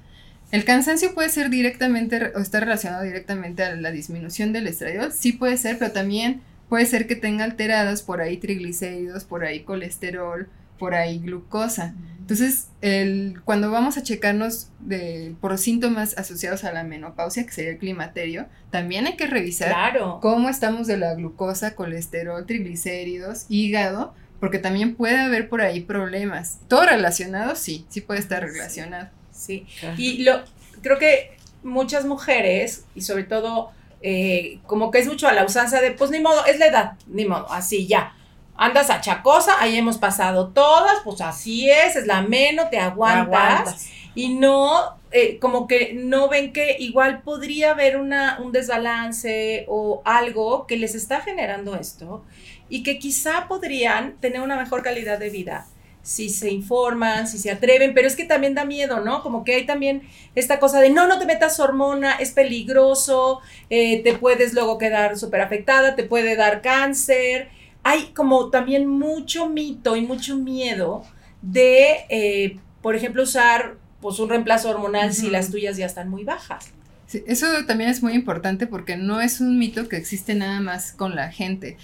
El 0.51 0.63
cansancio 0.63 1.13
puede 1.13 1.29
ser 1.29 1.49
directamente 1.49 2.19
re- 2.19 2.31
o 2.35 2.39
estar 2.39 2.63
relacionado 2.63 3.03
directamente 3.03 3.63
a 3.63 3.75
la 3.75 3.91
disminución 3.91 4.53
del 4.53 4.67
estradiol, 4.67 5.11
sí 5.11 5.33
puede 5.33 5.57
ser, 5.57 5.77
pero 5.79 5.91
también 5.91 6.41
puede 6.69 6.85
ser 6.85 7.07
que 7.07 7.15
tenga 7.15 7.43
alteradas 7.43 8.01
por 8.01 8.21
ahí 8.21 8.37
triglicéridos, 8.37 9.23
por 9.23 9.43
ahí 9.43 9.61
colesterol, 9.61 10.47
por 10.77 10.93
ahí 10.93 11.19
glucosa. 11.19 11.95
Entonces, 12.25 12.69
el, 12.81 13.39
cuando 13.45 13.69
vamos 13.69 13.97
a 13.97 14.01
checarnos 14.03 14.69
de, 14.79 15.35
por 15.39 15.55
síntomas 15.59 16.17
asociados 16.17 16.63
a 16.63 16.73
la 16.73 16.83
menopausia, 16.83 17.45
que 17.45 17.51
sería 17.51 17.69
el 17.73 17.77
climaterio, 17.77 18.47
también 18.71 19.05
hay 19.05 19.15
que 19.15 19.27
revisar 19.27 19.67
Claro. 19.67 20.17
cómo 20.23 20.49
estamos 20.49 20.87
de 20.87 20.97
la 20.97 21.13
glucosa, 21.13 21.75
colesterol, 21.75 22.43
triglicéridos, 22.47 23.45
hígado, 23.47 24.15
porque 24.39 24.57
también 24.57 24.95
puede 24.95 25.19
haber 25.19 25.49
por 25.49 25.61
ahí 25.61 25.81
problemas. 25.81 26.57
Todo 26.67 26.87
relacionado, 26.87 27.55
sí, 27.55 27.85
sí 27.89 28.01
puede 28.01 28.21
estar 28.21 28.41
relacionado. 28.41 29.09
Sí. 29.31 29.67
Y 29.95 30.23
lo 30.23 30.41
creo 30.81 30.97
que 30.97 31.37
muchas 31.61 32.05
mujeres, 32.05 32.85
y 32.95 33.01
sobre 33.01 33.25
todo, 33.25 33.69
eh, 34.01 34.57
como 34.65 34.89
que 34.89 34.97
es 34.97 35.05
mucho 35.07 35.27
a 35.27 35.33
la 35.33 35.45
usanza 35.45 35.79
de, 35.79 35.91
pues 35.91 36.09
ni 36.09 36.19
modo, 36.21 36.43
es 36.47 36.57
la 36.57 36.65
edad, 36.65 36.93
ni 37.05 37.25
modo, 37.25 37.51
así 37.51 37.85
ya. 37.85 38.15
Andas 38.57 38.89
achacosa, 38.89 39.59
ahí 39.59 39.77
hemos 39.77 39.97
pasado 39.97 40.49
todas, 40.49 40.99
pues 41.03 41.21
así 41.21 41.69
es, 41.69 41.95
es 41.95 42.07
la 42.07 42.21
menos, 42.21 42.69
te 42.69 42.79
aguantas. 42.79 43.27
Aguantas. 43.27 43.89
Y 44.15 44.29
no, 44.29 44.97
eh, 45.11 45.39
como 45.39 45.67
que 45.67 45.93
no 45.93 46.29
ven 46.29 46.53
que 46.53 46.77
igual 46.79 47.21
podría 47.21 47.71
haber 47.71 47.97
una, 47.97 48.39
un 48.41 48.53
desbalance 48.53 49.65
o 49.67 50.01
algo 50.05 50.67
que 50.67 50.77
les 50.77 50.95
está 50.95 51.19
generando 51.21 51.75
esto 51.75 52.23
y 52.69 52.83
que 52.83 52.97
quizá 52.97 53.47
podrían 53.47 54.13
tener 54.21 54.41
una 54.41 54.55
mejor 54.55 54.83
calidad 54.83 55.19
de 55.19 55.29
vida 55.29 55.67
si 56.05 56.29
se 56.29 56.51
informan, 56.51 57.27
si 57.27 57.39
se 57.39 57.49
atreven, 57.49 57.95
pero 57.95 58.07
es 58.07 58.15
que 58.15 58.25
también 58.25 58.53
da 58.53 58.63
miedo, 58.63 58.99
¿no? 58.99 59.23
Como 59.23 59.43
que 59.43 59.55
hay 59.55 59.65
también 59.65 60.03
esta 60.35 60.59
cosa 60.59 60.79
de 60.79 60.91
no, 60.91 61.07
no 61.07 61.17
te 61.17 61.25
metas 61.25 61.59
hormona, 61.59 62.13
es 62.17 62.29
peligroso, 62.29 63.41
eh, 63.71 64.03
te 64.03 64.13
puedes 64.13 64.53
luego 64.53 64.77
quedar 64.77 65.17
súper 65.17 65.41
afectada, 65.41 65.95
te 65.95 66.03
puede 66.03 66.35
dar 66.35 66.61
cáncer. 66.61 67.49
Hay 67.87 68.07
como 68.15 68.49
también 68.49 68.87
mucho 68.87 69.47
mito 69.47 69.95
y 69.95 70.01
mucho 70.01 70.37
miedo 70.37 71.03
de, 71.43 72.05
eh, 72.09 72.57
por 72.81 72.95
ejemplo, 72.95 73.21
usar 73.21 73.75
pues 74.01 74.17
un 74.17 74.27
reemplazo 74.27 74.71
hormonal 74.71 75.13
si 75.13 75.29
las 75.29 75.51
tuyas 75.51 75.77
ya 75.77 75.85
están 75.85 76.09
muy 76.09 76.23
bajas. 76.23 76.71
Sí, 77.05 77.23
eso 77.27 77.45
también 77.67 77.91
es 77.91 78.01
muy 78.01 78.13
importante 78.13 78.65
porque 78.65 78.97
no 78.97 79.21
es 79.21 79.39
un 79.39 79.59
mito 79.59 79.87
que 79.87 79.97
existe 79.97 80.33
nada 80.33 80.61
más 80.61 80.93
con 80.93 81.15
la 81.15 81.31
gente. 81.31 81.77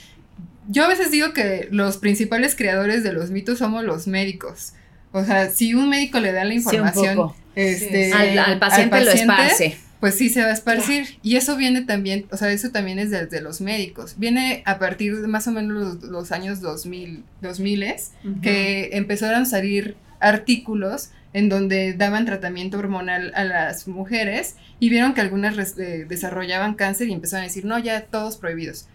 Yo 0.68 0.86
a 0.86 0.88
veces 0.88 1.12
digo 1.12 1.34
que 1.34 1.68
los 1.70 1.98
principales 1.98 2.56
creadores 2.56 3.04
de 3.04 3.14
los 3.14 3.30
mitos 3.30 3.60
somos 3.60 3.84
los 3.84 4.08
médicos. 4.08 4.74
O 5.12 5.24
sea, 5.24 5.52
si 5.52 5.76
un 5.76 5.88
médico 5.88 6.20
le 6.20 6.32
da 6.32 6.46
la 6.46 6.56
información 6.56 7.32
este, 7.56 8.08
Sí. 8.08 8.12
Al, 8.12 8.40
al 8.40 8.60
paciente 8.60 9.00
lo 9.00 9.06
paciente, 9.06 9.34
esparce. 9.34 9.78
Pues 10.02 10.16
sí 10.16 10.30
se 10.30 10.42
va 10.42 10.48
a 10.48 10.54
esparcir. 10.54 11.20
Y 11.24 11.38
eso 11.38 11.56
viene 11.56 11.84
también, 11.84 12.26
o 12.32 12.36
sea, 12.36 12.52
eso 12.52 12.72
también 12.72 13.00
es 13.00 13.12
desde 13.12 13.40
los 13.40 13.62
médicos. 13.62 14.16
Viene 14.18 14.64
a 14.66 14.80
partir 14.80 15.22
de 15.22 15.28
más 15.28 15.48
o 15.48 15.52
menos 15.52 16.02
los, 16.02 16.04
los 16.04 16.32
años 16.34 16.60
2000, 16.60 17.24
2000 17.42 17.86
que 18.42 18.90
empezaron 18.94 19.44
a 19.44 19.46
salir 19.46 19.96
artículos 20.20 21.12
en 21.34 21.50
donde 21.50 21.94
daban 21.94 22.26
tratamiento 22.26 22.80
hormonal 22.80 23.32
a 23.36 23.44
las 23.46 23.88
mujeres 23.88 24.56
y 24.80 24.90
vieron 24.90 25.14
que 25.14 25.22
algunas 25.22 25.78
eh, 25.78 26.06
desarrollaban 26.10 26.74
cáncer 26.74 27.08
y 27.08 27.14
empezaron 27.14 27.44
a 27.44 27.48
decir, 27.48 27.64
no, 27.64 27.78
ya 27.78 28.02
todos 28.02 28.38
prohibidos. 28.38 28.88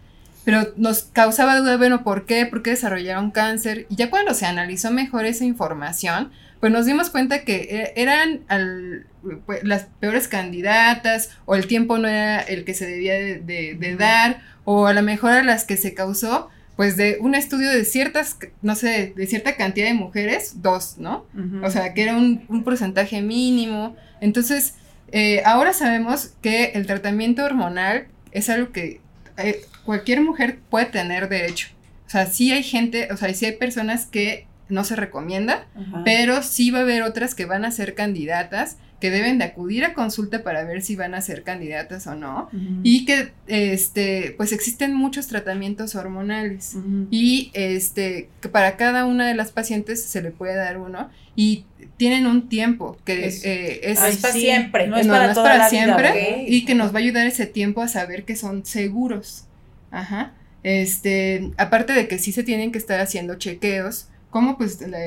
Pero 0.43 0.73
nos 0.75 1.03
causaba 1.03 1.57
duda, 1.57 1.77
bueno, 1.77 2.03
¿por 2.03 2.25
qué? 2.25 2.45
¿Por 2.45 2.63
qué 2.63 2.71
desarrollaron 2.71 3.31
cáncer? 3.31 3.85
Y 3.89 3.95
ya 3.95 4.09
cuando 4.09 4.33
se 4.33 4.45
analizó 4.45 4.91
mejor 4.91 5.25
esa 5.25 5.45
información, 5.45 6.31
pues 6.59 6.71
nos 6.71 6.85
dimos 6.85 7.09
cuenta 7.09 7.43
que 7.43 7.55
eh, 7.69 7.93
eran 7.95 8.41
al- 8.47 9.05
pues, 9.45 9.63
las 9.63 9.87
peores 9.99 10.27
candidatas 10.27 11.29
o 11.45 11.55
el 11.55 11.67
tiempo 11.67 11.97
no 11.97 12.07
era 12.07 12.39
el 12.41 12.65
que 12.65 12.73
se 12.73 12.85
debía 12.87 13.13
de, 13.13 13.39
de- 13.39 13.75
de 13.79 13.95
dar 13.95 14.41
o 14.63 14.87
a 14.87 14.93
lo 14.93 15.01
mejor 15.01 15.31
a 15.31 15.43
las 15.43 15.63
que 15.65 15.77
se 15.77 15.93
causó 15.93 16.49
pues 16.75 16.95
de 16.95 17.17
un 17.19 17.33
estudio 17.33 17.71
de 17.71 17.83
ciertas, 17.85 18.37
no 18.61 18.75
sé, 18.75 19.11
de 19.15 19.25
cierta 19.25 19.55
cantidad 19.55 19.87
de 19.87 19.95
mujeres, 19.95 20.61
dos, 20.61 20.99
¿no? 20.99 21.25
O 21.63 21.71
sea, 21.71 21.95
que 21.95 22.03
era 22.03 22.15
un, 22.15 22.45
un 22.49 22.63
porcentaje 22.63 23.19
mínimo. 23.23 23.95
Entonces, 24.21 24.75
eh, 25.11 25.41
ahora 25.43 25.73
sabemos 25.73 26.33
que 26.43 26.65
el 26.75 26.85
tratamiento 26.85 27.43
hormonal 27.43 28.05
es 28.31 28.47
algo 28.51 28.71
que 28.73 29.01
eh, 29.37 29.61
cualquier 29.85 30.21
mujer 30.21 30.59
puede 30.69 30.85
tener 30.85 31.29
derecho. 31.29 31.69
O 32.05 32.09
sea, 32.11 32.27
sí 32.27 32.51
hay 32.51 32.61
gente, 32.61 33.07
o 33.11 33.17
sea, 33.17 33.33
sí 33.33 33.45
hay 33.47 33.53
personas 33.53 34.05
que 34.05 34.45
no 34.69 34.83
se 34.83 34.95
recomienda, 34.95 35.65
Ajá. 35.75 36.01
pero 36.05 36.43
sí 36.43 36.71
va 36.71 36.79
a 36.79 36.81
haber 36.81 37.03
otras 37.03 37.35
que 37.35 37.45
van 37.45 37.65
a 37.65 37.71
ser 37.71 37.93
candidatas, 37.95 38.77
que 38.99 39.11
deben 39.11 39.37
de 39.37 39.45
acudir 39.45 39.85
a 39.85 39.93
consulta 39.93 40.43
para 40.43 40.63
ver 40.63 40.81
si 40.81 40.95
van 40.95 41.13
a 41.13 41.21
ser 41.21 41.43
candidatas 41.43 42.07
o 42.07 42.15
no. 42.15 42.49
Y 42.81 43.05
que, 43.05 43.31
este, 43.45 44.33
pues 44.37 44.51
existen 44.51 44.93
muchos 44.95 45.27
tratamientos 45.27 45.93
hormonales. 45.95 46.75
Y 47.11 47.51
este, 47.53 48.29
que 48.41 48.49
para 48.49 48.75
cada 48.75 49.05
una 49.05 49.27
de 49.27 49.35
las 49.35 49.51
pacientes 49.51 50.03
se 50.03 50.21
le 50.23 50.31
puede 50.31 50.55
dar 50.55 50.79
uno. 50.79 51.11
Y 51.35 51.65
tienen 51.97 52.25
un 52.25 52.49
tiempo 52.49 52.97
que 53.05 53.27
Es- 53.27 53.45
eh, 53.45 53.81
es, 53.83 53.99
Ah, 53.99 54.09
es 54.09 54.17
para 54.17 54.33
sí, 54.33 54.39
siempre. 54.41 54.87
No 54.87 54.97
es 54.97 55.05
no, 55.05 55.13
para 55.13 55.25
no 55.25 55.29
es 55.29 55.35
toda 55.35 55.45
para 55.51 55.57
la 55.65 55.69
vida, 55.69 55.83
siempre 55.83 56.09
¿ok? 56.09 56.43
y 56.47 56.65
que 56.65 56.73
nos 56.73 56.91
va 56.91 56.95
a 56.97 57.01
ayudar 57.03 57.27
ese 57.27 57.45
tiempo 57.45 57.81
a 57.83 57.87
saber 57.87 58.23
que 58.25 58.35
son 58.35 58.65
seguros. 58.65 59.45
Ajá. 59.91 60.33
Este, 60.63 61.51
aparte 61.57 61.93
de 61.93 62.07
que 62.07 62.17
sí 62.17 62.31
se 62.31 62.43
tienen 62.43 62.71
que 62.71 62.77
estar 62.79 62.99
haciendo 62.99 63.35
chequeos, 63.35 64.09
como 64.37 64.57
pues 64.57 64.79
la, 64.81 64.99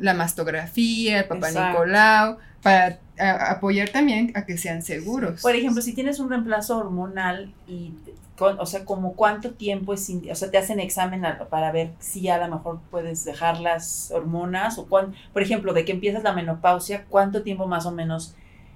la 0.00 0.14
mastografía, 0.14 1.20
el 1.20 1.24
papá 1.26 1.48
Exacto. 1.48 1.80
Nicolau, 1.84 2.38
para 2.62 2.98
a- 3.18 3.50
apoyar 3.52 3.88
también 3.90 4.32
a 4.34 4.44
que 4.44 4.58
sean 4.58 4.82
seguros. 4.82 5.40
Por 5.42 5.54
ejemplo, 5.54 5.82
si 5.82 5.92
tienes 5.94 6.18
un 6.20 6.28
reemplazo 6.30 6.78
hormonal 6.78 7.52
y 7.68 7.92
con- 8.36 8.58
o 8.58 8.66
sea, 8.66 8.84
como 8.84 9.12
cuánto 9.14 9.50
tiempo 9.52 9.94
es, 9.94 10.10
o 10.30 10.34
sea, 10.34 10.50
te 10.50 10.58
hacen 10.58 10.80
examen 10.80 11.24
a- 11.24 11.46
para 11.48 11.70
ver 11.70 11.90
si 12.00 12.28
a 12.28 12.38
lo 12.38 12.54
mejor 12.54 12.80
puedes 12.90 13.24
dejar 13.24 13.60
las 13.60 14.10
hormonas 14.10 14.78
o 14.78 14.86
cuán, 14.86 15.14
por 15.32 15.42
ejemplo, 15.42 15.72
de 15.74 15.84
que 15.84 15.92
empiezas 15.92 16.22
la 16.24 16.32
menopausia, 16.32 17.04
cuánto 17.08 17.42
tiempo 17.42 17.66
más 17.66 17.86
o 17.86 17.92
menos 17.92 18.34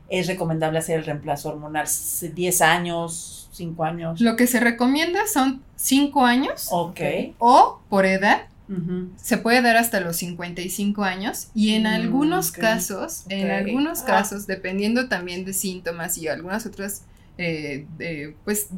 es 0.08 0.28
recomendable 0.28 0.78
hacer 0.78 1.00
el 1.00 1.04
reemplazo 1.04 1.48
hormonal, 1.48 1.84
S- 1.84 2.28
10 2.28 2.60
años, 2.62 3.48
5 3.52 3.82
años. 3.84 4.20
Lo 4.20 4.36
que 4.36 4.46
se 4.46 4.60
recomienda 4.60 5.26
son 5.26 5.62
5 5.74 6.24
años 6.24 6.68
Ok. 6.70 7.00
o 7.38 7.80
por 7.88 8.04
edad 8.06 8.42
Se 9.16 9.38
puede 9.38 9.62
dar 9.62 9.76
hasta 9.76 10.00
los 10.00 10.16
55 10.16 11.04
años 11.04 11.48
y 11.54 11.74
en 11.74 11.84
Mm, 11.84 11.86
algunos 11.86 12.50
casos, 12.52 13.24
en 13.28 13.50
algunos 13.50 14.02
Ah. 14.02 14.06
casos, 14.06 14.46
dependiendo 14.46 15.08
también 15.08 15.44
de 15.44 15.52
síntomas 15.52 16.18
y 16.18 16.26
algunas 16.28 16.66
otras, 16.66 17.02
eh, 17.38 17.86
pues, 18.44 18.68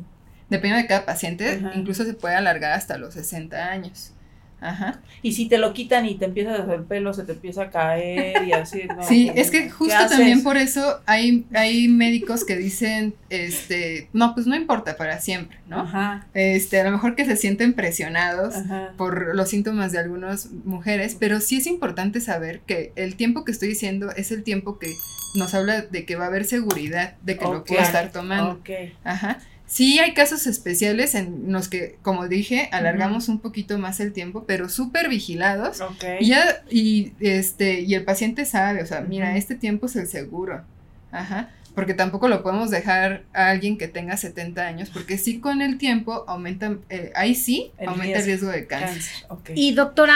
dependiendo 0.50 0.82
de 0.82 0.88
cada 0.88 1.06
paciente, 1.06 1.62
incluso 1.74 2.04
se 2.04 2.14
puede 2.14 2.34
alargar 2.34 2.72
hasta 2.72 2.98
los 2.98 3.14
60 3.14 3.68
años. 3.70 4.12
Ajá. 4.60 5.00
Y 5.22 5.32
si 5.32 5.48
te 5.48 5.58
lo 5.58 5.72
quitan 5.72 6.06
y 6.06 6.16
te 6.16 6.24
empiezas 6.24 6.68
el 6.68 6.82
pelo, 6.84 7.12
se 7.14 7.24
te 7.24 7.32
empieza 7.32 7.62
a 7.62 7.70
caer 7.70 8.46
y 8.46 8.52
así. 8.52 8.82
¿no? 8.84 9.02
Sí, 9.02 9.30
¿Qué 9.32 9.40
es 9.40 9.50
que 9.50 9.70
justo 9.70 9.94
también 10.08 10.42
por 10.42 10.56
eso 10.56 11.00
hay, 11.06 11.46
hay 11.54 11.88
médicos 11.88 12.44
que 12.44 12.56
dicen, 12.56 13.14
este, 13.30 14.08
no, 14.12 14.34
pues 14.34 14.46
no 14.46 14.56
importa 14.56 14.96
para 14.96 15.20
siempre, 15.20 15.58
¿no? 15.66 15.80
Ajá, 15.80 16.26
Este, 16.34 16.80
a 16.80 16.84
lo 16.84 16.90
mejor 16.90 17.14
que 17.14 17.24
se 17.24 17.36
sienten 17.36 17.74
presionados 17.74 18.54
ajá. 18.56 18.92
por 18.96 19.34
los 19.34 19.48
síntomas 19.48 19.92
de 19.92 19.98
algunas 19.98 20.50
mujeres, 20.64 21.16
pero 21.18 21.40
sí 21.40 21.58
es 21.58 21.66
importante 21.66 22.20
saber 22.20 22.60
que 22.60 22.92
el 22.96 23.16
tiempo 23.16 23.44
que 23.44 23.52
estoy 23.52 23.68
diciendo 23.68 24.10
es 24.16 24.30
el 24.32 24.42
tiempo 24.42 24.78
que 24.78 24.88
nos 25.36 25.54
habla 25.54 25.82
de 25.82 26.04
que 26.04 26.16
va 26.16 26.24
a 26.24 26.28
haber 26.28 26.44
seguridad 26.44 27.14
de 27.22 27.36
que 27.36 27.44
lo 27.44 27.64
puedo 27.64 27.80
estar 27.80 28.10
tomando. 28.10 28.52
Ok. 28.52 28.70
Ajá. 29.04 29.38
Sí 29.68 29.98
hay 29.98 30.14
casos 30.14 30.46
especiales 30.46 31.14
en 31.14 31.52
los 31.52 31.68
que, 31.68 31.98
como 32.00 32.26
dije, 32.26 32.70
alargamos 32.72 33.28
un 33.28 33.38
poquito 33.38 33.78
más 33.78 34.00
el 34.00 34.14
tiempo, 34.14 34.44
pero 34.46 34.70
súper 34.70 35.10
vigilados. 35.10 35.82
Ok. 35.82 36.04
Y 36.20 36.28
ya, 36.28 36.62
y 36.70 37.12
este, 37.20 37.82
y 37.82 37.94
el 37.94 38.04
paciente 38.04 38.46
sabe, 38.46 38.82
o 38.82 38.86
sea, 38.86 39.02
mira, 39.02 39.36
este 39.36 39.54
tiempo 39.54 39.84
es 39.86 39.96
el 39.96 40.08
seguro. 40.08 40.64
Ajá. 41.12 41.50
Porque 41.74 41.92
tampoco 41.94 42.28
lo 42.28 42.42
podemos 42.42 42.70
dejar 42.70 43.24
a 43.34 43.50
alguien 43.50 43.76
que 43.76 43.88
tenga 43.88 44.16
70 44.16 44.66
años, 44.66 44.88
porque 44.90 45.18
sí 45.18 45.38
con 45.38 45.60
el 45.60 45.76
tiempo 45.76 46.24
aumenta, 46.26 46.76
eh, 46.88 47.12
ahí 47.14 47.34
sí 47.34 47.70
El 47.76 47.90
aumenta 47.90 48.18
el 48.20 48.24
riesgo. 48.24 48.50
riesgo 48.50 48.50
de 48.50 48.66
cáncer. 48.66 48.88
Cáncer, 48.88 49.26
ok. 49.28 49.50
Y 49.54 49.74
doctora, 49.74 50.14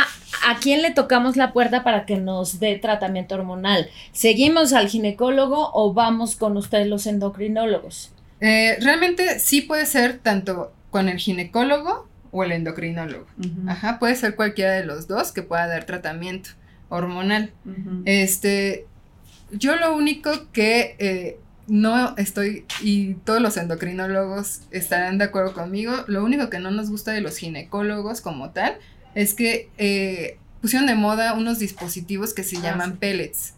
¿a 0.48 0.58
quién 0.60 0.80
le 0.80 0.92
tocamos 0.92 1.36
la 1.36 1.52
puerta 1.52 1.84
para 1.84 2.06
que 2.06 2.16
nos 2.16 2.58
dé 2.58 2.76
tratamiento 2.78 3.34
hormonal? 3.34 3.90
¿Seguimos 4.12 4.72
al 4.72 4.88
ginecólogo 4.88 5.70
o 5.74 5.92
vamos 5.92 6.36
con 6.36 6.56
ustedes 6.56 6.86
los 6.88 7.06
endocrinólogos? 7.06 8.12
Eh, 8.42 8.76
realmente 8.81 9.38
sí 9.38 9.62
puede 9.62 9.87
ser 9.87 10.18
tanto 10.18 10.74
con 10.90 11.09
el 11.09 11.16
ginecólogo 11.18 12.09
o 12.33 12.42
el 12.42 12.50
endocrinólogo. 12.52 13.26
Ajá, 13.68 13.98
puede 14.00 14.16
ser 14.16 14.35
cualquiera 14.35 14.72
de 14.72 14.85
los 14.85 15.07
dos 15.07 15.31
que 15.31 15.42
pueda 15.42 15.68
dar 15.68 15.85
tratamiento 15.85 16.50
hormonal. 16.88 17.52
Este, 18.05 18.87
yo 19.52 19.76
lo 19.76 19.94
único 19.94 20.50
que 20.52 20.96
eh, 20.98 21.38
no 21.68 22.16
estoy, 22.16 22.66
y 22.83 23.14
todos 23.14 23.40
los 23.40 23.57
endocrinólogos 23.57 24.62
estarán 24.72 25.18
de 25.18 25.24
acuerdo 25.24 25.55
conmigo, 25.55 25.92
lo 26.09 26.24
único 26.24 26.50
que 26.50 26.59
no 26.59 26.72
nos 26.72 26.90
gusta 26.90 27.12
de 27.12 27.20
los 27.20 27.37
ginecólogos 27.37 28.20
como 28.20 28.50
tal 28.50 28.76
es 29.14 29.35
que 29.35 29.70
eh, 29.78 30.38
pusieron 30.62 30.87
de 30.87 30.94
moda 30.94 31.35
unos 31.35 31.59
dispositivos 31.59 32.33
que 32.33 32.44
se 32.44 32.57
Ah, 32.59 32.61
llaman 32.62 32.92
sí. 32.92 32.96
pellets. 33.01 33.55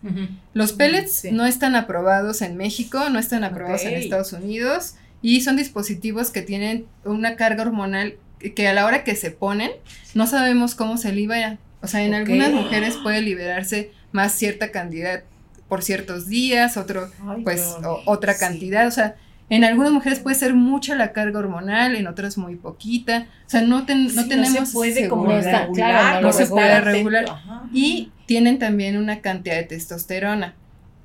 Los 0.55 0.73
pellets 0.73 1.13
sí. 1.13 1.31
no 1.31 1.47
están 1.47 1.77
aprobados 1.77 2.43
en 2.43 2.57
México, 2.57 3.09
no 3.11 3.21
están 3.21 3.45
aprobados 3.45 3.83
en. 3.85 3.95
Estados 3.95 4.33
Unidos 4.33 4.95
y 5.23 5.43
son 5.43 5.57
dispositivos 5.57 6.31
que 6.33 6.43
tienen 6.43 6.87
una 7.05 7.37
carga 7.37 7.63
hormonal 7.63 8.17
que- 8.57 8.67
a 8.69 8.73
la 8.75 8.85
hora 8.87 9.05
que 9.05 9.15
se 9.17 9.31
ponen 9.31 9.71
no 10.15 10.27
sabemos 10.27 10.75
cómo 10.75 10.97
se 10.99 11.13
libera. 11.13 11.59
O 11.83 11.87
sea, 11.87 12.03
en 12.03 12.15
algunas 12.15 12.51
mujeres 12.51 12.97
puede 13.03 13.21
liberarse 13.21 13.93
más 14.13 14.33
cierta 14.33 14.71
cantidad 14.73 15.23
por 15.69 15.83
ciertos 15.83 16.29
días, 16.29 16.77
otro 16.77 17.11
Ay, 17.27 17.43
pues 17.45 17.61
o- 17.85 18.03
otra 18.07 18.33
sí. 18.35 18.41
cantidad, 18.41 18.87
o 18.87 18.91
sea, 18.91 19.17
en 19.51 19.65
algunas 19.65 19.93
mujeres 19.93 20.21
puede 20.21 20.37
ser 20.37 20.55
mucha 20.55 20.95
la 20.95 21.13
carga 21.13 21.39
hormonal, 21.39 21.95
en 21.97 22.07
otras 22.07 22.39
muy 22.39 22.57
poquita, 22.57 23.27
o 23.47 23.51
sea, 23.51 23.61
no, 23.61 23.85
ten- 23.87 24.09
Sí, 24.09 24.17
no 24.17 24.27
tenemos 24.27 24.69
se 24.69 24.73
puede 24.75 25.09
como 25.09 25.27
regular, 25.27 25.69
claro, 25.75 26.27
no 26.27 26.33
se 26.33 26.47
puede 26.47 26.81
regular. 26.81 27.25
ajá. 27.29 27.63
Y 27.73 28.11
tienen 28.27 28.59
también 28.59 28.97
una 28.97 29.21
cantidad 29.21 29.57
de 29.57 29.65
testosterona, 29.65 30.55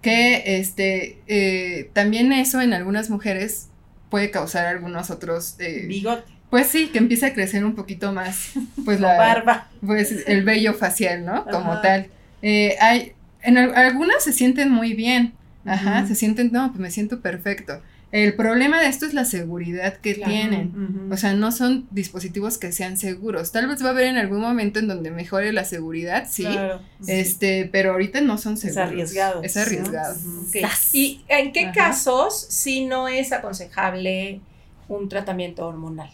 que 0.02 0.58
este, 0.60 1.19
eh, 1.28 1.89
también 1.93 2.32
eso 2.32 2.62
en 2.62 2.73
algunas 2.73 3.10
mujeres 3.10 3.67
puede 4.10 4.32
causar 4.32 4.65
algunos 4.65 5.12
otros, 5.12 5.56
eh, 5.60 5.86
Bigote, 5.88 6.23
pues 6.49 6.67
sí, 6.67 6.88
que 6.88 6.97
empieza 6.97 7.28
a 7.28 7.34
crecer 7.34 7.63
un 7.65 7.75
poquito 7.75 8.12
más, 8.13 8.52
pues 8.86 8.99
la, 9.02 9.17
barba. 9.17 9.67
pues 9.86 10.23
el 10.28 10.43
vello 10.43 10.73
facial, 10.73 11.25
¿no? 11.25 11.43
Como 11.45 11.80
tal. 11.82 12.08
Eh, 12.41 12.75
hay, 12.80 13.12
en 13.41 13.58
al- 13.58 13.75
algunas 13.75 14.23
se 14.23 14.32
sienten 14.32 14.71
muy 14.71 14.93
bien, 14.93 15.34
ajá, 15.65 16.08
se 16.08 16.15
sienten, 16.15 16.52
no, 16.54 16.69
pues 16.69 16.80
me 16.80 16.89
siento 16.89 17.19
perfecto. 17.19 17.82
El 18.12 18.34
problema 18.34 18.82
de 18.82 18.88
esto 18.88 19.06
es 19.06 19.13
la 19.13 19.24
seguridad 19.24 19.98
que 19.98 20.15
Claro. 20.15 20.32
tienen. 20.32 21.10
O 21.12 21.17
sea, 21.17 21.34
no 21.34 21.52
son 21.52 21.88
dispositivos 21.91 22.58
que 22.58 22.72
sean 22.72 22.98
seguros. 22.98 23.52
Tal 23.52 23.67
vez 23.67 23.84
va 23.84 23.89
a 23.89 23.91
haber 23.91 24.08
en 24.08 24.17
algún 24.17 24.41
momento 24.41 24.80
en 24.80 24.88
donde 24.88 25.12
mejore 25.12 25.54
la 25.54 25.63
seguridad, 25.63 26.28
sí. 26.28 26.41
Claro, 26.43 26.82
sí. 27.04 27.12
Este, 27.12 27.69
pero 27.72 27.91
ahorita 27.91 28.22
no 28.22 28.39
son 28.39 28.58
seguros. 28.58 28.88
arriesgado, 28.89 29.43
Es 29.43 29.56
¿no? 29.56 29.62
arriesgado. 29.62 30.15
Ok. 30.15 30.56
Sas. 30.62 30.89
¿Y 30.95 31.22
en 31.28 31.52
qué 31.52 31.65
Ajá. 31.65 31.74
casos 31.74 32.48
si 32.50 32.86
no 32.86 33.08
es 33.08 33.32
aconsejable 33.32 34.41
un 34.88 35.08
tratamiento 35.08 35.67
hormonal? 35.67 36.10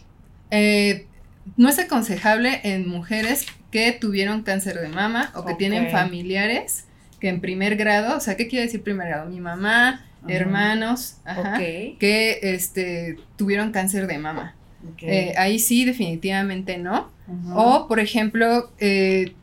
Eh, 0.50 1.06
no 1.56 1.68
es 1.68 1.78
aconsejable 1.78 2.60
en 2.64 2.88
mujeres 2.88 3.46
que 3.70 3.92
tuvieron 3.92 4.42
cáncer 4.42 4.80
de 4.80 4.88
mama 4.88 5.32
o 5.34 5.44
que 5.46 5.54
tienen 5.54 5.90
familiares 5.90 6.84
que 7.20 7.28
en 7.30 7.40
primer 7.40 7.76
grado, 7.76 8.16
o 8.18 8.20
sea, 8.20 8.36
¿qué 8.36 8.46
quiere 8.48 8.66
decir 8.66 8.82
primer 8.82 9.08
grado? 9.08 9.30
Mi 9.30 9.40
mamá, 9.40 10.04
Hermanos, 10.28 11.16
ajá, 11.24 11.58
que 11.58 12.38
este, 12.42 13.18
tuvieron 13.36 13.72
cáncer 13.72 14.06
de 14.06 14.18
mama. 14.18 14.54
Eh, 14.98 15.34
ahí 15.36 15.58
sí, 15.58 15.84
definitivamente 15.84 16.78
no. 16.78 17.10
O, 17.54 17.88
por 17.88 17.98
ejemplo, 17.98 18.70
eh, 18.78 19.34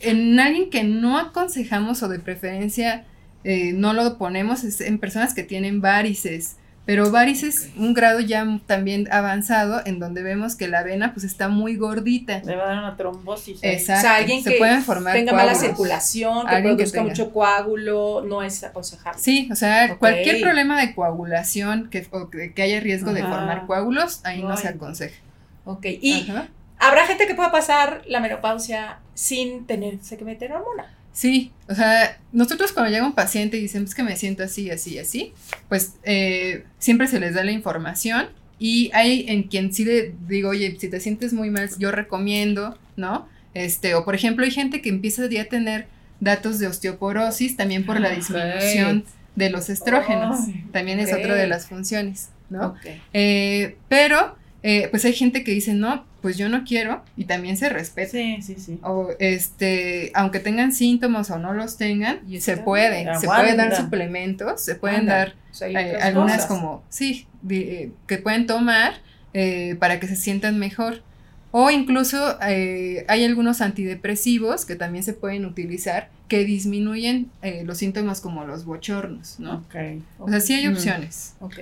en 0.00 0.38
alguien 0.38 0.68
que 0.68 0.84
no 0.84 1.18
aconsejamos 1.18 2.02
o 2.02 2.08
de 2.08 2.18
preferencia 2.18 3.06
eh, 3.44 3.72
no 3.72 3.92
lo 3.92 4.16
ponemos 4.18 4.64
es 4.64 4.80
en 4.80 4.98
personas 4.98 5.34
que 5.34 5.42
tienen 5.42 5.80
varices. 5.80 6.56
Pero 6.86 7.10
varices, 7.10 7.70
un 7.78 7.94
grado 7.94 8.20
ya 8.20 8.46
también 8.66 9.08
avanzado, 9.10 9.80
en 9.86 9.98
donde 9.98 10.22
vemos 10.22 10.54
que 10.54 10.68
la 10.68 10.82
vena 10.82 11.14
pues 11.14 11.24
está 11.24 11.48
muy 11.48 11.76
gordita. 11.76 12.42
Le 12.44 12.56
va 12.56 12.64
a 12.64 12.66
dar 12.66 12.78
una 12.78 12.96
trombosis. 12.96 13.62
ahí. 13.64 13.70
Exacto. 13.70 14.00
o 14.00 14.02
sea, 14.02 14.16
alguien 14.16 14.42
se 14.42 14.52
que 14.52 14.58
pueden 14.58 14.82
formar 14.82 15.14
tenga 15.14 15.32
mala 15.32 15.54
circulación, 15.54 16.46
que 16.46 16.54
Alguien 16.54 16.74
que 16.76 16.82
produzca 16.82 16.98
tenga. 16.98 17.08
mucho 17.10 17.32
coágulo, 17.32 18.22
no 18.26 18.42
es 18.42 18.62
aconsejable. 18.64 19.18
Sí, 19.18 19.48
o 19.50 19.56
sea, 19.56 19.96
cualquier 19.96 20.42
problema 20.42 20.78
de 20.78 20.94
coagulación 20.94 21.88
que, 21.88 22.06
o 22.10 22.28
que 22.28 22.52
que 22.52 22.62
haya 22.62 22.80
riesgo 22.80 23.14
de 23.14 23.22
formar 23.22 23.66
coágulos, 23.66 24.20
ahí 24.24 24.42
no 24.42 24.56
se 24.58 24.68
aconseja. 24.68 25.16
Ok. 25.64 25.86
Y 26.02 26.28
Ajá. 26.30 26.48
habrá 26.78 27.06
gente 27.06 27.26
que 27.26 27.34
pueda 27.34 27.50
pasar 27.50 28.02
la 28.06 28.20
menopausia 28.20 28.98
sin 29.14 29.66
tenerse 29.66 30.18
que 30.18 30.24
meter 30.26 30.52
hormona. 30.52 30.94
Sí, 31.14 31.52
o 31.68 31.74
sea, 31.76 32.18
nosotros 32.32 32.72
cuando 32.72 32.90
llega 32.90 33.06
un 33.06 33.14
paciente 33.14 33.56
y 33.56 33.60
dicen, 33.60 33.86
que 33.86 34.02
me 34.02 34.16
siento 34.16 34.42
así, 34.42 34.68
así, 34.70 34.98
así, 34.98 35.32
pues 35.68 35.94
eh, 36.02 36.64
siempre 36.80 37.06
se 37.06 37.20
les 37.20 37.34
da 37.34 37.44
la 37.44 37.52
información 37.52 38.26
y 38.58 38.90
hay 38.92 39.24
en 39.28 39.44
quien 39.44 39.72
sí 39.72 39.84
le 39.84 40.12
digo, 40.26 40.50
oye, 40.50 40.76
si 40.78 40.88
te 40.88 40.98
sientes 40.98 41.32
muy 41.32 41.50
mal, 41.50 41.70
yo 41.78 41.92
recomiendo, 41.92 42.76
¿no? 42.96 43.28
Este, 43.54 43.94
o 43.94 44.04
por 44.04 44.16
ejemplo, 44.16 44.44
hay 44.44 44.50
gente 44.50 44.82
que 44.82 44.88
empieza 44.88 45.28
ya 45.30 45.42
a 45.42 45.44
tener 45.44 45.86
datos 46.18 46.58
de 46.58 46.66
osteoporosis 46.66 47.56
también 47.56 47.86
por 47.86 48.00
la 48.00 48.08
Ah, 48.08 48.14
disminución 48.16 49.04
de 49.36 49.50
los 49.50 49.70
estrógenos, 49.70 50.40
también 50.72 50.98
es 50.98 51.12
otra 51.12 51.36
de 51.36 51.46
las 51.46 51.66
funciones, 51.68 52.30
¿no? 52.50 52.74
Eh, 53.12 53.76
pero, 53.88 54.36
eh, 54.64 54.88
pues 54.90 55.04
hay 55.04 55.12
gente 55.12 55.44
que 55.44 55.52
dice, 55.52 55.74
no, 55.74 56.04
pues 56.24 56.38
yo 56.38 56.48
no 56.48 56.64
quiero 56.64 57.02
y 57.18 57.26
también 57.26 57.58
se 57.58 57.68
respeta. 57.68 58.12
Sí, 58.12 58.38
sí, 58.40 58.54
sí. 58.58 58.78
O 58.82 59.10
este, 59.18 60.10
aunque 60.14 60.40
tengan 60.40 60.72
síntomas 60.72 61.30
o 61.30 61.38
no 61.38 61.52
los 61.52 61.76
tengan, 61.76 62.20
Y 62.26 62.40
se 62.40 62.56
puede, 62.56 63.06
se 63.20 63.26
pueden 63.26 63.58
dar 63.58 63.76
suplementos, 63.76 64.62
se 64.62 64.74
pueden 64.74 65.00
Anda. 65.00 65.16
dar 65.18 65.34
O 65.50 65.54
sea, 65.54 65.68
hay 65.68 65.76
eh, 65.76 65.96
algunas 66.00 66.36
cosas. 66.36 66.46
como, 66.48 66.82
sí, 66.88 67.26
eh, 67.50 67.90
que 68.06 68.16
pueden 68.16 68.46
tomar 68.46 68.94
eh, 69.34 69.76
para 69.78 70.00
que 70.00 70.06
se 70.08 70.16
sientan 70.16 70.58
mejor. 70.58 71.02
O 71.50 71.70
incluso 71.70 72.38
eh, 72.48 73.04
hay 73.06 73.22
algunos 73.26 73.60
antidepresivos 73.60 74.64
que 74.64 74.76
también 74.76 75.04
se 75.04 75.12
pueden 75.12 75.44
utilizar 75.44 76.08
que 76.28 76.44
disminuyen 76.46 77.30
eh, 77.42 77.64
los 77.66 77.76
síntomas 77.78 78.22
como 78.22 78.46
los 78.46 78.64
bochornos, 78.64 79.38
¿no? 79.40 79.56
Ok. 79.56 79.74
O 80.20 80.28
sea, 80.30 80.40
sí 80.40 80.54
hay 80.54 80.68
Mm. 80.68 80.72
opciones. 80.72 81.34
Ok. 81.40 81.58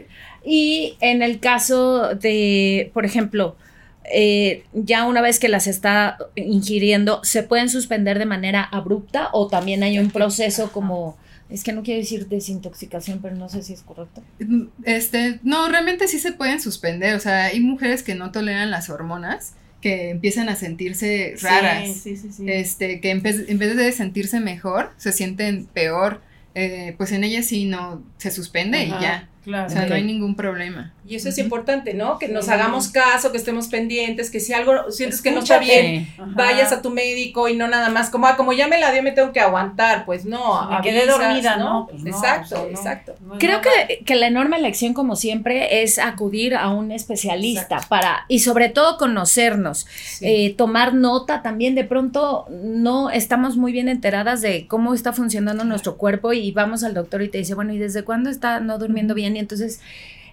Y 0.46 0.96
en 1.00 1.20
el 1.22 1.40
caso 1.40 2.14
de, 2.14 2.90
por 2.94 3.04
ejemplo, 3.04 3.56
eh, 4.04 4.64
ya 4.72 5.04
una 5.04 5.20
vez 5.20 5.38
que 5.38 5.48
las 5.48 5.66
está 5.66 6.18
ingiriendo, 6.34 7.20
¿se 7.22 7.42
pueden 7.42 7.68
suspender 7.68 8.18
de 8.18 8.26
manera 8.26 8.62
abrupta 8.62 9.28
o 9.32 9.48
también 9.48 9.82
hay 9.82 9.98
un 9.98 10.10
proceso 10.10 10.72
como 10.72 11.16
Es 11.48 11.62
que 11.62 11.72
no 11.72 11.82
quiero 11.82 12.00
decir 12.00 12.28
desintoxicación, 12.28 13.20
pero 13.20 13.36
no 13.36 13.48
sé 13.48 13.62
si 13.62 13.74
es 13.74 13.82
correcto. 13.82 14.22
Este, 14.84 15.38
no, 15.42 15.68
realmente 15.68 16.08
sí 16.08 16.18
se 16.18 16.32
pueden 16.32 16.60
suspender. 16.60 17.14
O 17.14 17.20
sea, 17.20 17.46
hay 17.46 17.60
mujeres 17.60 18.02
que 18.02 18.14
no 18.14 18.32
toleran 18.32 18.70
las 18.70 18.88
hormonas 18.88 19.54
que 19.82 20.10
empiezan 20.10 20.48
a 20.48 20.56
sentirse 20.56 21.34
raras. 21.42 21.88
Sí, 21.88 21.94
sí, 21.94 22.16
sí, 22.16 22.32
sí. 22.32 22.44
Este, 22.46 23.00
que 23.00 23.10
en 23.10 23.22
vez, 23.22 23.48
en 23.48 23.58
vez 23.58 23.76
de 23.76 23.92
sentirse 23.92 24.40
mejor, 24.40 24.92
se 24.96 25.12
sienten 25.12 25.66
peor. 25.66 26.22
Eh, 26.54 26.94
pues 26.98 27.12
en 27.12 27.24
ellas 27.24 27.46
sí 27.46 27.64
no 27.64 28.02
se 28.18 28.30
suspende 28.30 28.84
y 28.84 28.88
ya. 28.88 29.28
Claro. 29.44 29.66
O 29.66 29.70
sea, 29.70 29.86
no 29.86 29.94
hay 29.94 30.04
ningún 30.04 30.34
problema. 30.36 30.92
Y 31.06 31.16
eso 31.16 31.28
es 31.28 31.36
importante, 31.38 31.94
¿no? 31.94 32.18
Que 32.18 32.28
nos 32.28 32.48
hagamos 32.48 32.88
caso, 32.88 33.32
que 33.32 33.38
estemos 33.38 33.66
pendientes, 33.66 34.30
que 34.30 34.38
si 34.38 34.52
algo 34.52 34.90
sientes 34.92 35.20
que 35.20 35.32
no 35.32 35.40
está 35.40 35.58
bien, 35.58 36.08
Ajá. 36.16 36.30
vayas 36.34 36.70
a 36.72 36.80
tu 36.80 36.90
médico 36.90 37.48
y 37.48 37.56
no 37.56 37.66
nada 37.66 37.90
más 37.90 38.08
como, 38.08 38.26
ah, 38.28 38.36
como 38.36 38.52
ya 38.52 38.68
me 38.68 38.78
la 38.78 38.92
dio, 38.92 39.02
me 39.02 39.10
tengo 39.10 39.32
que 39.32 39.40
aguantar. 39.40 40.04
Pues 40.04 40.24
no, 40.24 40.70
Me 40.70 40.80
quedé 40.80 41.06
dormida, 41.06 41.56
¿no? 41.56 41.88
Pues 41.90 42.02
no, 42.04 42.08
exacto, 42.10 42.54
o 42.54 42.58
sea, 42.58 42.64
no. 42.64 42.70
exacto. 42.70 43.14
Creo 43.38 43.60
que, 43.60 44.04
que 44.04 44.14
la 44.14 44.28
enorme 44.28 44.60
lección, 44.60 44.94
como 44.94 45.16
siempre, 45.16 45.82
es 45.82 45.98
acudir 45.98 46.54
a 46.54 46.68
un 46.70 46.92
especialista 46.92 47.62
Exacto. 47.62 47.86
para, 47.88 48.24
y 48.28 48.38
sobre 48.38 48.68
todo 48.68 48.96
conocernos, 48.96 49.86
Sí. 50.04 50.24
eh, 50.26 50.54
tomar 50.56 50.94
nota 50.94 51.42
también. 51.42 51.74
De 51.74 51.84
pronto 51.84 52.46
no 52.50 53.10
estamos 53.10 53.56
muy 53.56 53.72
bien 53.72 53.88
enteradas 53.88 54.40
de 54.40 54.66
cómo 54.68 54.94
está 54.94 55.12
funcionando 55.12 55.64
nuestro 55.64 55.96
cuerpo 55.96 56.32
y 56.32 56.52
vamos 56.52 56.84
al 56.84 56.94
doctor 56.94 57.22
y 57.22 57.28
te 57.28 57.38
dice, 57.38 57.54
bueno, 57.54 57.72
¿y 57.72 57.78
desde 57.78 58.04
cuándo 58.04 58.30
está 58.30 58.60
no 58.60 58.78
durmiendo 58.78 59.14
bien? 59.14 59.31
Y 59.36 59.40
entonces, 59.40 59.80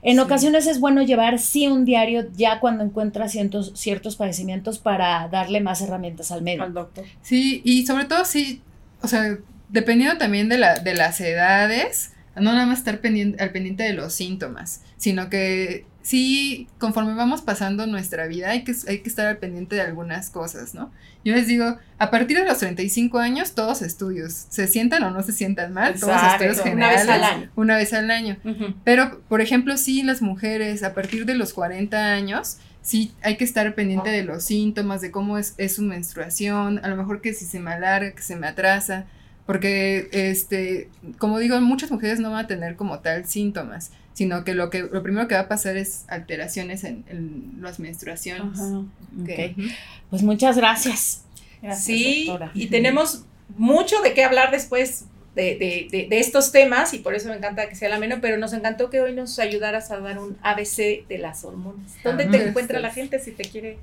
en 0.01 0.15
Sí. 0.15 0.19
ocasiones 0.19 0.67
es 0.67 0.79
bueno 0.79 1.01
llevar 1.01 1.39
sí 1.39 1.67
un 1.67 1.85
diario 1.85 2.27
ya 2.35 2.59
cuando 2.59 2.83
encuentras 2.83 3.31
ciertos, 3.31 3.73
ciertos 3.75 4.15
padecimientos 4.15 4.79
para 4.79 5.27
darle 5.27 5.61
más 5.61 5.81
herramientas 5.81 6.31
al 6.31 6.41
médico. 6.41 6.63
Al 6.63 6.73
doctor. 6.73 7.05
Sí, 7.21 7.61
y 7.65 7.85
sobre 7.85 8.05
todo 8.05 8.23
sí, 8.25 8.61
o 9.01 9.07
sea, 9.07 9.37
dependiendo 9.69 10.17
también 10.17 10.49
de, 10.49 10.57
la, 10.57 10.79
de 10.79 10.93
las 10.95 11.19
edades, 11.21 12.11
no 12.35 12.53
nada 12.53 12.65
más 12.65 12.79
estar 12.79 13.01
pendiente, 13.01 13.43
al 13.43 13.51
pendiente 13.51 13.83
de 13.83 13.93
los 13.93 14.13
síntomas, 14.13 14.81
sino 14.97 15.29
que 15.29 15.85
sí, 16.01 16.67
conforme 16.77 17.13
vamos 17.13 17.41
pasando 17.41 17.85
nuestra 17.87 18.27
vida, 18.27 18.49
hay 18.49 18.63
que, 18.63 18.73
hay 18.87 18.99
que 18.99 19.09
estar 19.09 19.27
al 19.27 19.37
pendiente 19.37 19.75
de 19.75 19.81
algunas 19.81 20.29
cosas, 20.29 20.73
¿no? 20.73 20.91
Yo 21.25 21.33
les 21.33 21.47
digo, 21.47 21.77
a 21.97 22.11
partir 22.11 22.37
de 22.37 22.45
los 22.45 22.59
35 22.59 23.19
años, 23.19 23.53
todos 23.53 23.81
estudios, 23.81 24.45
se 24.49 24.67
sientan 24.67 25.03
o 25.03 25.11
no 25.11 25.21
se 25.21 25.33
sientan 25.33 25.73
mal, 25.73 25.99
todos 25.99 26.15
estudios 26.15 26.59
una 26.59 26.89
vez 26.89 27.01
generales. 27.01 27.09
al 27.09 27.23
año. 27.23 27.49
Una 27.55 27.75
vez 27.75 27.93
al 27.93 28.11
año. 28.11 28.37
Pero, 28.83 29.21
por 29.27 29.41
ejemplo, 29.41 29.77
sí, 29.77 30.03
las 30.03 30.21
mujeres 30.21 30.83
a 30.83 30.93
partir 30.93 31.25
de 31.25 31.35
los 31.35 31.53
40 31.53 32.13
años, 32.13 32.57
sí 32.81 33.11
hay 33.21 33.37
que 33.37 33.43
estar 33.43 33.75
pendiente 33.75 34.09
de 34.09 34.23
los 34.23 34.43
síntomas, 34.43 35.01
de 35.01 35.11
cómo 35.11 35.37
es, 35.37 35.53
es 35.57 35.75
su 35.75 35.81
menstruación, 35.81 36.79
a 36.83 36.87
lo 36.87 36.95
mejor 36.95 37.21
que 37.21 37.33
si 37.33 37.45
se 37.45 37.59
me 37.59 37.71
alarga, 37.71 38.11
que 38.11 38.21
se 38.21 38.35
me 38.35 38.47
atrasa, 38.47 39.05
porque, 39.45 40.09
este, 40.11 40.89
como 41.17 41.39
digo, 41.39 41.59
muchas 41.59 41.91
mujeres 41.91 42.19
no 42.19 42.31
van 42.31 42.45
a 42.45 42.47
tener 42.47 42.75
como 42.75 42.99
tal 42.99 43.25
síntomas, 43.25 43.91
sino 44.19 44.43
que 44.43 44.53
lo, 44.53 44.69
que, 44.69 44.81
lo 44.81 45.01
primero 45.01 45.29
que 45.29 45.35
va 45.35 45.41
a 45.41 45.47
pasar 45.47 45.77
es 45.77 46.03
alteraciones 46.09 46.83
en, 46.83 47.05
en 47.07 47.53
las 47.61 47.79
menstruaciones. 47.79 48.59
Ajá. 48.59 48.79
Ok. 49.21 49.57
Ujú. 49.57 49.67
Pues 50.09 50.23
muchas 50.23 50.57
gracias. 50.57 51.23
Gracias, 51.61 51.85
Sí, 51.85 52.25
doctora. 52.27 52.51
y 52.53 52.67
tenemos 52.67 53.23
mucho 53.57 54.01
de 54.01 54.13
qué 54.13 54.25
hablar 54.25 54.51
después 54.51 55.05
de, 55.35 55.55
de- 55.55 55.87
de- 55.89 56.07
de 56.09 56.19
estos 56.19 56.51
temas 56.51 56.93
y 56.93 56.99
por 56.99 57.15
eso 57.15 57.29
me 57.29 57.35
encanta 57.35 57.69
que 57.69 57.75
sea 57.75 57.87
la 57.87 57.97
menos, 57.97 58.19
pero 58.21 58.35
nos 58.37 58.51
encantó 58.51 58.89
que 58.89 58.99
hoy 58.99 59.13
nos 59.13 59.39
ayudaras 59.39 59.89
a 59.91 59.99
dar 59.99 60.19
un 60.19 60.35
ABC 60.43 61.05
de 61.07 61.17
las 61.17 61.45
hormonas. 61.45 61.93
¿Dónde 62.03 62.25
Ah, 62.25 62.31
te 62.31 62.37
pues, 62.39 62.49
encuentra 62.49 62.79
la 62.81 62.91
gente 62.91 63.19
si 63.19 63.31
te 63.31 63.43
quiere? 63.45 63.77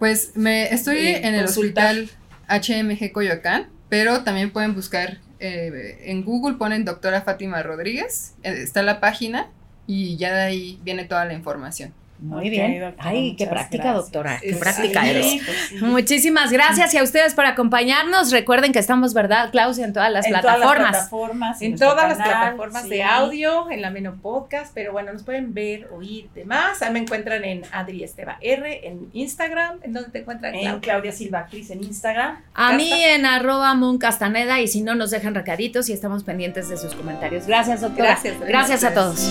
Pues 0.00 0.32
me 0.34 0.72
estoy 0.74 0.96
Eh, 0.98 1.26
en 1.28 1.34
el 1.36 1.44
hospital 1.44 2.10
HMG 2.48 3.12
Coyoacán, 3.12 3.68
pero 3.88 4.24
también 4.24 4.50
pueden 4.50 4.74
buscar 4.74 5.18
eh, 5.38 5.98
en 6.04 6.24
Google, 6.24 6.56
ponen 6.58 6.84
doctora 6.84 7.22
Fátima 7.22 7.62
Rodríguez, 7.62 8.34
eh, 8.42 8.54
está 8.62 8.82
la 8.82 8.98
página 9.00 9.48
y 9.90 10.16
ya 10.16 10.32
de 10.34 10.40
ahí 10.42 10.80
viene 10.84 11.04
toda 11.04 11.24
la 11.24 11.34
información. 11.34 11.92
Muy 12.20 12.50
bien. 12.50 12.80
doctora, 12.80 13.08
Ay, 13.08 13.34
qué 13.36 13.46
práctica, 13.46 13.84
gracias. 13.84 14.04
doctora. 14.04 14.38
Qué 14.40 14.52
Sí, 14.54 14.58
práctica 14.60 15.02
sí, 15.02 15.08
eres. 15.08 15.26
pues 15.44 15.56
sí. 15.68 15.76
Muchísimas 15.84 16.52
gracias 16.52 16.92
y 16.94 16.98
a 16.98 17.02
ustedes 17.02 17.34
por 17.34 17.46
acompañarnos. 17.46 18.30
Recuerden 18.30 18.72
que 18.72 18.78
estamos, 18.78 19.14
¿verdad, 19.14 19.50
Claudia, 19.50 19.84
en 19.84 19.92
todas 19.92 20.12
las 20.12 20.26
en 20.26 20.32
plataformas? 20.32 20.60
Todas 20.60 20.82
las 20.82 20.92
plataformas. 21.08 21.62
En 21.62 21.76
todas 21.76 22.08
las 22.08 22.18
plataformas 22.18 22.82
sí. 22.84 22.88
de 22.90 23.02
audio, 23.04 23.70
en 23.70 23.82
la 23.82 23.90
Meno 23.90 24.16
Podcast, 24.20 24.72
pero 24.74 24.92
bueno, 24.92 25.12
nos 25.12 25.22
pueden 25.22 25.54
ver, 25.54 25.88
oír 25.92 26.28
demás. 26.34 26.82
Ahí 26.82 26.92
me 26.92 26.98
encuentran 27.00 27.44
en 27.44 27.62
Adri 27.72 28.04
Esteba 28.04 28.36
R, 28.40 28.86
en 28.86 29.08
Instagram, 29.12 29.78
¿en 29.82 29.92
dónde 29.92 30.10
te 30.10 30.18
encuentran? 30.18 30.54
En 30.54 30.62
Clau? 30.62 30.80
Claudia 30.80 31.12
Silva 31.12 31.38
Actriz 31.40 31.70
en 31.70 31.82
Instagram. 31.84 32.40
A 32.54 32.72
mí 32.74 32.92
en 32.92 33.24
arroba 33.26 33.74
Moon 33.74 33.96
Castaneda 33.98 34.60
y 34.60 34.68
si 34.68 34.82
no 34.82 34.94
nos 34.94 35.10
dejan 35.10 35.34
recaditos 35.34 35.88
y 35.88 35.92
estamos 35.94 36.24
pendientes 36.24 36.68
de 36.68 36.76
sus 36.76 36.94
comentarios. 36.94 37.46
Gracias, 37.46 37.80
doctora. 37.80 38.10
Gracias, 38.10 38.34
Lorena. 38.38 38.58
Gracias 38.58 38.84
a 38.84 38.92
todos. 38.92 39.30